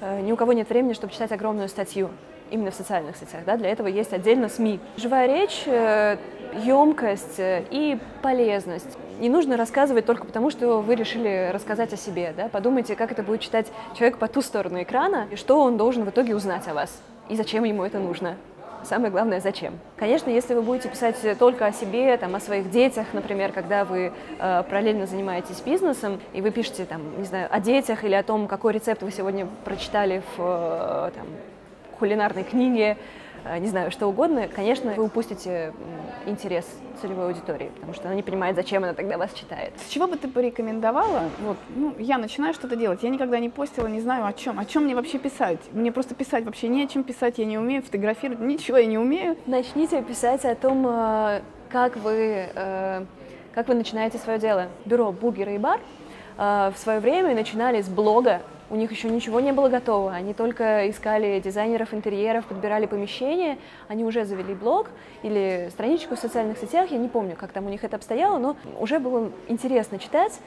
Э, 0.00 0.20
ни 0.20 0.32
у 0.32 0.36
кого 0.36 0.52
нет 0.52 0.68
времени, 0.68 0.94
чтобы 0.94 1.12
читать 1.12 1.32
огромную 1.32 1.68
статью 1.68 2.10
именно 2.50 2.70
в 2.70 2.74
социальных 2.74 3.16
сетях. 3.16 3.42
Да? 3.46 3.56
Для 3.56 3.70
этого 3.70 3.88
есть 3.88 4.12
отдельно 4.12 4.48
СМИ. 4.48 4.78
Живая 4.96 5.26
речь, 5.26 5.62
э, 5.66 6.16
емкость 6.52 7.38
э, 7.38 7.64
и 7.70 7.98
полезность. 8.22 8.98
Не 9.20 9.28
нужно 9.28 9.56
рассказывать 9.56 10.06
только 10.06 10.26
потому, 10.26 10.50
что 10.50 10.80
вы 10.80 10.94
решили 10.94 11.50
рассказать 11.52 11.92
о 11.92 11.96
себе. 11.96 12.34
Да? 12.36 12.48
Подумайте, 12.48 12.96
как 12.96 13.12
это 13.12 13.22
будет 13.22 13.40
читать 13.40 13.66
человек 13.94 14.18
по 14.18 14.28
ту 14.28 14.42
сторону 14.42 14.82
экрана, 14.82 15.26
и 15.30 15.36
что 15.36 15.60
он 15.60 15.76
должен 15.76 16.04
в 16.04 16.10
итоге 16.10 16.34
узнать 16.34 16.66
о 16.68 16.74
вас, 16.74 17.00
и 17.28 17.36
зачем 17.36 17.64
ему 17.64 17.84
это 17.84 17.98
нужно. 17.98 18.36
Самое 18.84 19.12
главное, 19.12 19.40
зачем. 19.40 19.78
Конечно, 19.96 20.28
если 20.28 20.54
вы 20.54 20.62
будете 20.62 20.88
писать 20.88 21.16
только 21.38 21.66
о 21.66 21.72
себе, 21.72 22.16
там, 22.16 22.34
о 22.34 22.40
своих 22.40 22.68
детях, 22.70 23.06
например, 23.12 23.52
когда 23.52 23.84
вы 23.84 24.12
э, 24.40 24.62
параллельно 24.68 25.06
занимаетесь 25.06 25.60
бизнесом, 25.60 26.20
и 26.32 26.40
вы 26.40 26.50
пишете, 26.50 26.84
там, 26.84 27.00
не 27.16 27.24
знаю, 27.24 27.46
о 27.48 27.60
детях 27.60 28.02
или 28.02 28.14
о 28.14 28.24
том, 28.24 28.48
какой 28.48 28.72
рецепт 28.72 29.02
вы 29.02 29.12
сегодня 29.12 29.46
прочитали 29.64 30.22
в 30.36 30.40
э, 30.40 31.10
там, 31.14 31.26
кулинарной 32.00 32.42
книге, 32.42 32.96
не 33.58 33.68
знаю, 33.68 33.90
что 33.90 34.06
угодно, 34.06 34.48
конечно, 34.48 34.92
вы 34.92 35.04
упустите 35.04 35.72
интерес 36.26 36.64
целевой 37.00 37.26
аудитории, 37.26 37.70
потому 37.74 37.94
что 37.94 38.06
она 38.06 38.14
не 38.14 38.22
понимает, 38.22 38.56
зачем 38.56 38.84
она 38.84 38.94
тогда 38.94 39.18
вас 39.18 39.32
читает. 39.32 39.72
С 39.84 39.88
чего 39.88 40.06
бы 40.06 40.16
ты 40.16 40.28
порекомендовала? 40.28 41.24
Вот, 41.40 41.56
ну, 41.74 41.94
я 41.98 42.18
начинаю 42.18 42.54
что-то 42.54 42.76
делать, 42.76 43.02
я 43.02 43.08
никогда 43.08 43.38
не 43.38 43.48
постила, 43.48 43.86
не 43.86 44.00
знаю 44.00 44.26
о 44.26 44.32
чем. 44.32 44.58
О 44.58 44.64
чем 44.64 44.84
мне 44.84 44.94
вообще 44.94 45.18
писать? 45.18 45.58
Мне 45.72 45.90
просто 45.90 46.14
писать 46.14 46.44
вообще 46.44 46.68
не 46.68 46.84
о 46.84 46.86
чем 46.86 47.02
писать, 47.02 47.38
я 47.38 47.44
не 47.44 47.58
умею 47.58 47.82
фотографировать, 47.82 48.40
ничего 48.40 48.78
я 48.78 48.86
не 48.86 48.98
умею. 48.98 49.36
Начните 49.46 50.02
писать 50.02 50.44
о 50.44 50.54
том, 50.54 50.86
э, 50.86 51.42
как 51.68 51.96
вы, 51.96 52.48
э, 52.54 53.04
как 53.52 53.68
вы 53.68 53.74
начинаете 53.74 54.18
свое 54.18 54.38
дело. 54.38 54.68
Бюро 54.84 55.12
«Бургеры 55.12 55.56
и 55.56 55.58
бар» 55.58 55.80
в 56.38 56.74
свое 56.76 56.98
время 56.98 57.34
начинали 57.34 57.82
с 57.82 57.88
блога 57.88 58.40
у 58.72 58.76
них 58.76 58.90
еще 58.90 59.10
ничего 59.10 59.38
не 59.40 59.52
было 59.52 59.68
готово, 59.68 60.12
они 60.12 60.32
только 60.32 60.88
искали 60.88 61.38
дизайнеров 61.40 61.92
интерьеров, 61.92 62.46
подбирали 62.46 62.86
помещения, 62.86 63.58
они 63.86 64.02
уже 64.02 64.24
завели 64.24 64.54
блог 64.54 64.88
или 65.22 65.68
страничку 65.70 66.16
в 66.16 66.18
социальных 66.18 66.56
сетях, 66.56 66.90
я 66.90 66.96
не 66.96 67.08
помню, 67.08 67.36
как 67.36 67.52
там 67.52 67.66
у 67.66 67.68
них 67.68 67.84
это 67.84 67.96
обстояло, 67.96 68.38
но 68.38 68.56
уже 68.80 68.98
было 68.98 69.30
интересно 69.46 69.98
читать 69.98 70.40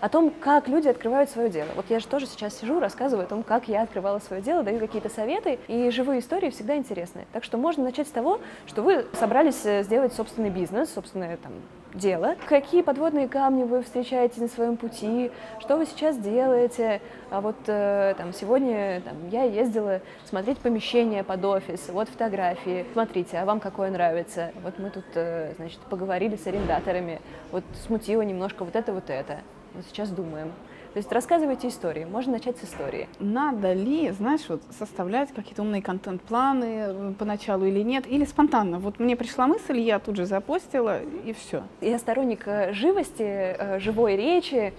о 0.00 0.08
том, 0.08 0.30
как 0.40 0.66
люди 0.66 0.88
открывают 0.88 1.30
свое 1.30 1.48
дело. 1.48 1.68
Вот 1.76 1.86
я 1.90 2.00
же 2.00 2.08
тоже 2.08 2.26
сейчас 2.26 2.58
сижу, 2.58 2.80
рассказываю 2.80 3.24
о 3.24 3.28
том, 3.28 3.44
как 3.44 3.68
я 3.68 3.82
открывала 3.82 4.18
свое 4.18 4.42
дело, 4.42 4.64
даю 4.64 4.80
какие-то 4.80 5.08
советы, 5.08 5.60
и 5.68 5.90
живые 5.90 6.20
истории 6.20 6.50
всегда 6.50 6.76
интересны. 6.76 7.26
Так 7.32 7.44
что 7.44 7.56
можно 7.56 7.84
начать 7.84 8.08
с 8.08 8.10
того, 8.10 8.40
что 8.66 8.82
вы 8.82 9.06
собрались 9.12 9.64
э, 9.64 9.84
сделать 9.84 10.12
собственный 10.12 10.50
бизнес, 10.50 10.92
собственное 10.92 11.36
там 11.36 11.52
дело, 11.94 12.36
какие 12.48 12.82
подводные 12.82 13.28
камни 13.28 13.64
вы 13.64 13.82
встречаете 13.82 14.40
на 14.40 14.48
своем 14.48 14.76
пути, 14.76 15.30
что 15.60 15.76
вы 15.76 15.86
сейчас 15.86 16.16
делаете. 16.18 17.00
А 17.30 17.40
вот 17.40 17.56
э, 17.66 18.14
там 18.16 18.32
сегодня 18.32 19.00
там, 19.02 19.28
я 19.30 19.44
ездила 19.44 20.00
смотреть 20.24 20.58
помещение 20.58 21.22
под 21.24 21.44
офис, 21.44 21.88
вот 21.88 22.08
фотографии, 22.08 22.86
смотрите, 22.92 23.38
а 23.38 23.44
вам 23.44 23.60
какое 23.60 23.90
нравится? 23.90 24.52
Вот 24.62 24.78
мы 24.78 24.90
тут, 24.90 25.04
э, 25.14 25.54
значит, 25.56 25.78
поговорили 25.90 26.36
с 26.36 26.46
арендаторами, 26.46 27.20
вот 27.52 27.64
смутило 27.86 28.22
немножко 28.22 28.64
вот 28.64 28.74
это, 28.74 28.92
вот 28.92 29.10
это. 29.10 29.40
Вот 29.74 29.84
сейчас 29.86 30.10
думаем. 30.10 30.52
То 30.92 30.98
есть 30.98 31.12
рассказывайте 31.12 31.68
истории. 31.68 32.04
Можно 32.04 32.32
начать 32.32 32.58
с 32.58 32.64
истории. 32.64 33.08
Надо 33.20 33.72
ли, 33.72 34.10
знаешь, 34.10 34.42
вот 34.48 34.60
составлять 34.76 35.32
какие-то 35.32 35.62
умные 35.62 35.82
контент-планы 35.82 37.14
поначалу 37.16 37.64
или 37.64 37.80
нет, 37.80 38.06
или 38.08 38.24
спонтанно. 38.24 38.80
Вот 38.80 38.98
мне 38.98 39.16
пришла 39.16 39.46
мысль, 39.46 39.78
я 39.78 40.00
тут 40.00 40.16
же 40.16 40.26
запостила, 40.26 41.00
и 41.02 41.32
все. 41.32 41.62
Я 41.80 41.98
сторонник 41.98 42.42
э, 42.46 42.72
живости, 42.72 43.22
э, 43.22 43.78
живой 43.78 44.16
речи, 44.16 44.72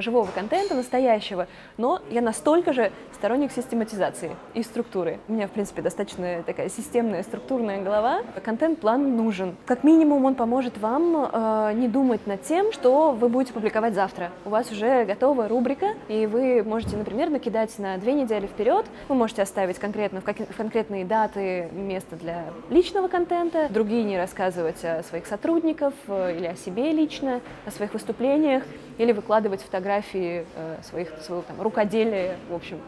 живого 0.00 0.28
контента, 0.30 0.74
настоящего, 0.74 1.46
но 1.76 2.00
я 2.10 2.20
настолько 2.20 2.72
же 2.72 2.92
сторонник 3.14 3.52
систематизации 3.52 4.36
и 4.54 4.62
структуры. 4.62 5.18
У 5.28 5.32
меня, 5.32 5.46
в 5.46 5.50
принципе, 5.50 5.82
достаточно 5.82 6.42
такая 6.42 6.68
системная, 6.68 7.22
структурная 7.22 7.82
голова. 7.82 8.22
Контент-план 8.44 9.16
нужен. 9.16 9.56
Как 9.66 9.84
минимум 9.84 10.24
он 10.24 10.34
поможет 10.34 10.78
вам 10.78 11.30
э, 11.32 11.72
не 11.74 11.88
думать 11.88 12.26
над 12.26 12.42
тем, 12.42 12.72
что 12.72 13.12
вы 13.12 13.28
будете 13.28 13.52
публиковать 13.52 13.94
завтра. 13.94 14.30
У 14.44 14.50
вас 14.50 14.70
уже 14.70 15.04
готова 15.04 15.48
рубрика, 15.48 15.94
и 16.08 16.26
вы 16.26 16.62
можете, 16.62 16.96
например, 16.96 17.30
накидать 17.30 17.78
на 17.78 17.96
две 17.98 18.12
недели 18.12 18.46
вперед. 18.46 18.86
Вы 19.08 19.14
можете 19.14 19.42
оставить 19.42 19.78
конкретно 19.78 20.20
в, 20.20 20.24
в 20.24 20.56
конкретные 20.56 21.04
даты 21.04 21.68
место 21.72 22.16
для 22.16 22.44
личного 22.70 23.08
контента, 23.08 23.68
другие 23.70 24.04
не 24.04 24.18
рассказывать 24.18 24.84
о 24.84 25.02
своих 25.02 25.26
сотрудников 25.26 25.94
э, 26.08 26.36
или 26.36 26.46
о 26.46 26.56
себе 26.56 26.92
лично, 26.92 27.40
о 27.66 27.70
своих 27.70 27.94
выступлениях, 27.94 28.64
или 28.98 29.12
выкладывать 29.12 29.62
фотографии 29.62 30.46
э, 30.56 30.76
своих, 30.82 31.08
своего 31.20 31.42
там, 31.42 31.60
рукоделия, 31.60 32.36
в 32.48 32.54
общем, 32.54 32.78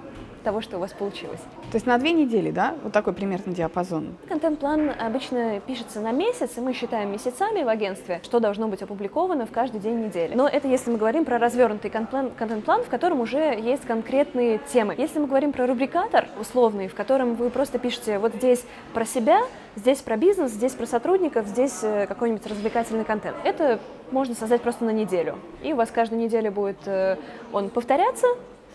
того, 0.47 0.61
что 0.61 0.77
у 0.77 0.81
вас 0.81 0.93
получилось. 0.93 1.41
То 1.73 1.75
есть 1.75 1.87
на 1.87 1.99
две 1.99 2.13
недели, 2.13 2.53
да? 2.53 2.77
Вот 2.85 2.93
такой 2.93 3.13
примерно 3.15 3.53
диапазон. 3.53 4.15
Контент-план 4.29 4.93
обычно 4.97 5.59
пишется 5.59 6.01
на 6.01 6.13
месяц, 6.13 6.57
и 6.57 6.61
мы 6.61 6.73
считаем 6.73 7.11
месяцами 7.11 7.65
в 7.65 7.69
агентстве, 7.69 8.21
что 8.23 8.39
должно 8.39 8.69
быть 8.69 8.81
опубликовано 8.81 9.47
в 9.47 9.51
каждый 9.51 9.81
день 9.81 10.05
недели. 10.05 10.35
Но 10.37 10.47
это 10.47 10.69
если 10.69 10.93
мы 10.93 10.99
говорим 10.99 11.25
про 11.25 11.41
развернутый 11.41 11.91
контент-план, 11.91 12.85
в 12.85 12.89
котором 12.89 13.21
уже 13.21 13.59
есть 13.59 13.85
конкретные 13.87 14.61
темы. 14.73 14.95
Если 14.97 15.19
мы 15.19 15.27
говорим 15.27 15.51
про 15.51 15.67
рубрикатор 15.67 16.29
условный, 16.41 16.87
в 16.87 16.95
котором 16.95 17.35
вы 17.35 17.51
просто 17.51 17.81
пишете 17.81 18.21
вот 18.21 18.33
здесь 18.37 18.65
про 18.95 19.05
себя, 19.05 19.41
здесь 19.75 19.99
про 19.99 20.17
бизнес, 20.17 20.53
здесь 20.53 20.75
про 20.75 20.87
сотрудников, 20.87 21.49
здесь 21.49 21.81
э, 21.83 22.07
какой-нибудь 22.07 22.47
развлекательный 22.47 23.05
контент. 23.05 23.37
Это 23.43 23.81
можно 24.13 24.35
создать 24.35 24.63
просто 24.63 24.85
на 24.85 24.91
неделю. 24.91 25.37
И 25.63 25.73
у 25.73 25.77
вас 25.77 25.91
каждую 25.91 26.21
неделю 26.21 26.53
будет 26.53 26.79
э, 26.87 27.17
он 27.53 27.71
повторяться, 27.71 28.27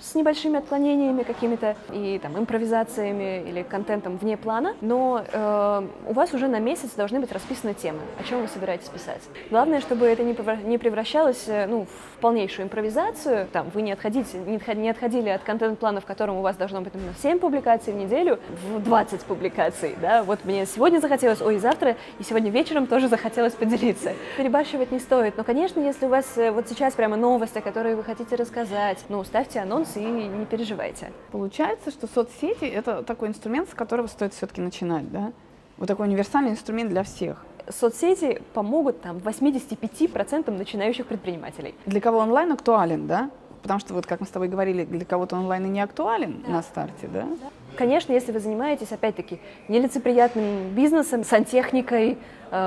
с 0.02 0.16
небольшими 0.16 0.58
отклонениями 0.58 1.24
какими-то 1.24 1.76
и 1.94 2.20
там 2.22 2.38
импровизациями 2.38 3.44
или 3.48 3.64
контентом 3.64 4.18
вне 4.18 4.36
плана, 4.36 4.76
но 4.82 5.24
э, 5.32 5.88
у 6.08 6.14
вас 6.14 6.34
уже 6.34 6.48
на 6.48 6.60
месяц 6.60 6.92
должны 6.96 7.20
быть 7.20 7.32
расписаны 7.32 7.74
темы, 7.74 8.00
о 8.20 8.24
чем 8.24 8.42
вы 8.42 8.48
собираетесь 8.48 8.90
писать. 8.90 9.22
Главное, 9.50 9.82
чтобы 9.82 10.08
это 10.08 10.24
не 10.24 10.78
превращалось 10.78 11.48
э, 11.48 11.68
ну, 11.68 11.86
в 11.86 12.20
полнейшую 12.20 12.66
импровизацию, 12.66 13.48
там, 13.52 13.70
вы 13.74 13.82
не, 13.84 13.92
отходите, 13.92 14.38
не 14.38 14.90
отходили 14.90 15.30
от 15.30 15.44
контент-плана, 15.44 16.02
в 16.02 16.06
котором 16.06 16.38
у 16.38 16.42
вас 16.42 16.56
должно 16.56 16.82
быть 16.82 16.94
именно 16.96 17.14
7 17.22 17.40
публикаций 17.40 17.94
в 17.94 17.96
неделю, 17.96 18.40
в 18.64 18.80
20 18.84 19.22
публикаций, 19.22 19.96
да, 20.02 20.24
вот 20.24 20.46
мне 20.46 20.66
сегодня 20.66 21.00
захотелось, 21.00 21.42
ой, 21.42 21.58
завтра, 21.60 21.96
и 22.20 22.24
сегодня 22.24 22.50
вечером 22.50 22.88
тоже 22.88 23.08
захотелось 23.08 23.54
поделиться. 23.54 24.14
Перебарщивать 24.38 24.92
не 24.92 25.00
стоит, 25.00 25.38
но, 25.38 25.44
конечно, 25.44 25.80
если 25.80 26.06
у 26.06 26.10
вас 26.10 26.26
э, 26.38 26.52
вот 26.52 26.68
сейчас 26.68 26.94
прямо 26.94 27.18
новости, 27.18 27.60
которые 27.60 27.96
вы 27.96 28.04
хотите 28.04 28.36
рассказать, 28.36 29.00
ну, 29.10 29.24
ставьте 29.24 29.60
анонс 29.60 29.91
и 30.00 30.06
не 30.06 30.46
переживайте. 30.46 31.12
Получается, 31.32 31.92
что 31.92 32.08
соцсети— 32.08 32.66
это 32.66 33.04
такой 33.04 33.30
инструмент, 33.30 33.70
с 33.70 33.74
которого 33.74 34.08
стоит 34.08 34.34
все-таки 34.34 34.62
начинать, 34.62 35.12
да? 35.12 35.32
Вот 35.78 35.88
такой 35.88 36.08
универсальный 36.08 36.52
инструмент 36.52 36.90
для 36.90 37.04
всех. 37.04 37.44
Соцсети 37.70 38.42
помогут 38.54 39.02
там 39.02 39.18
85% 39.18 40.52
начинающих 40.52 41.06
предпринимателей. 41.06 41.76
Для 41.86 42.02
кого 42.02 42.20
онлайн 42.20 42.52
актуален, 42.52 43.08
да? 43.08 43.30
Потому 43.62 43.80
что, 43.80 43.94
вот 43.94 44.06
как 44.08 44.20
мы 44.20 44.26
с 44.26 44.30
тобой 44.30 44.48
говорили, 44.48 44.86
для 44.86 45.06
кого-то 45.06 45.36
онлайн 45.36 45.66
и 45.66 45.70
не 45.70 45.82
актуален 45.82 46.44
да. 46.46 46.52
на 46.52 46.62
старте, 46.64 47.08
да? 47.08 47.24
да? 47.24 47.50
Конечно, 47.78 48.12
если 48.12 48.32
вы 48.32 48.40
занимаетесь, 48.40 48.92
опять-таки, 48.92 49.40
нелицеприятным 49.68 50.70
бизнесом, 50.70 51.24
сантехникой, 51.24 52.18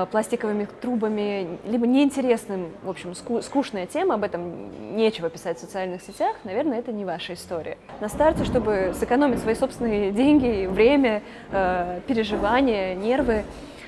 пластиковыми 0.09 0.67
трубами, 0.81 1.59
либо 1.65 1.85
неинтересным, 1.85 2.71
в 2.83 2.89
общем, 2.89 3.13
скучная 3.13 3.85
тема, 3.85 4.15
об 4.15 4.23
этом 4.23 4.95
нечего 4.95 5.29
писать 5.29 5.57
в 5.57 5.61
социальных 5.61 6.01
сетях, 6.01 6.35
наверное, 6.43 6.79
это 6.79 6.91
не 6.91 7.05
ваша 7.05 7.33
история. 7.33 7.77
На 7.99 8.09
старте, 8.09 8.45
чтобы 8.45 8.93
сэкономить 8.99 9.39
свои 9.39 9.53
собственные 9.53 10.11
деньги, 10.11 10.65
время, 10.65 11.21
э, 11.51 11.99
переживания, 12.07 12.95
нервы, 12.95 13.43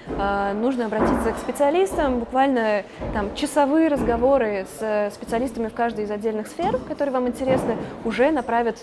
э, 0.08 0.54
нужно 0.54 0.86
обратиться 0.86 1.32
к 1.32 1.38
специалистам, 1.38 2.20
буквально 2.20 2.84
там 3.14 3.34
часовые 3.36 3.88
разговоры 3.88 4.68
с 4.78 5.12
специалистами 5.14 5.68
в 5.68 5.74
каждой 5.74 6.06
из 6.06 6.12
отдельных 6.12 6.48
сфер, 6.48 6.78
которые 6.88 7.14
вам 7.14 7.28
интересны, 7.28 7.76
уже 8.06 8.30
направят 8.32 8.78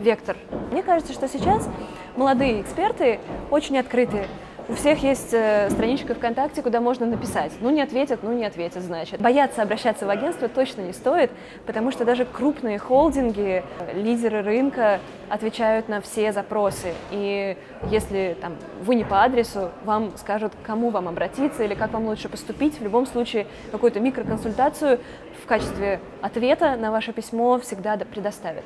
вектор. 0.00 0.36
Мне 0.70 0.82
кажется, 0.82 1.12
что 1.12 1.28
сейчас 1.28 1.68
молодые 2.16 2.62
эксперты 2.62 3.20
очень 3.50 3.78
открыты. 3.78 4.26
У 4.66 4.74
всех 4.74 5.02
есть 5.02 5.34
э, 5.34 5.68
страничка 5.68 6.14
ВКонтакте, 6.14 6.62
куда 6.62 6.80
можно 6.80 7.04
написать. 7.04 7.52
Ну, 7.60 7.68
не 7.68 7.82
ответят, 7.82 8.20
ну, 8.22 8.32
не 8.32 8.46
ответят, 8.46 8.82
значит. 8.82 9.20
Бояться 9.20 9.60
обращаться 9.60 10.06
в 10.06 10.10
агентство 10.10 10.48
точно 10.48 10.80
не 10.80 10.94
стоит, 10.94 11.30
потому 11.66 11.92
что 11.92 12.06
даже 12.06 12.24
крупные 12.24 12.78
холдинги, 12.78 13.62
лидеры 13.94 14.40
рынка 14.40 15.00
отвечают 15.28 15.90
на 15.90 16.00
все 16.00 16.32
запросы. 16.32 16.94
И 17.10 17.58
если 17.90 18.38
там, 18.40 18.56
вы 18.80 18.94
не 18.94 19.04
по 19.04 19.22
адресу, 19.22 19.70
вам 19.84 20.16
скажут, 20.16 20.54
к 20.54 20.66
кому 20.66 20.88
вам 20.88 21.08
обратиться 21.08 21.62
или 21.62 21.74
как 21.74 21.92
вам 21.92 22.06
лучше 22.06 22.30
поступить. 22.30 22.80
В 22.80 22.82
любом 22.82 23.04
случае, 23.06 23.46
какую-то 23.70 24.00
микроконсультацию 24.00 24.98
в 25.42 25.46
качестве 25.46 26.00
ответа 26.22 26.76
на 26.76 26.90
ваше 26.90 27.12
письмо 27.12 27.58
всегда 27.58 27.98
предоставят 27.98 28.64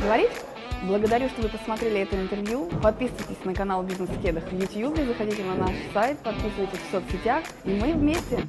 говорить. 0.00 0.30
Благодарю, 0.84 1.28
что 1.28 1.42
вы 1.42 1.48
посмотрели 1.48 2.00
это 2.00 2.20
интервью. 2.20 2.66
Подписывайтесь 2.82 3.44
на 3.44 3.54
канал 3.54 3.82
бизнес-кедах, 3.82 4.44
в 4.44 4.52
YouTube, 4.52 4.96
заходите 5.06 5.42
на 5.44 5.54
наш 5.54 5.74
сайт, 5.92 6.18
подписывайтесь 6.20 6.78
в 6.78 6.92
соцсетях, 6.92 7.42
и 7.64 7.70
мы 7.70 7.92
вместе. 7.92 8.46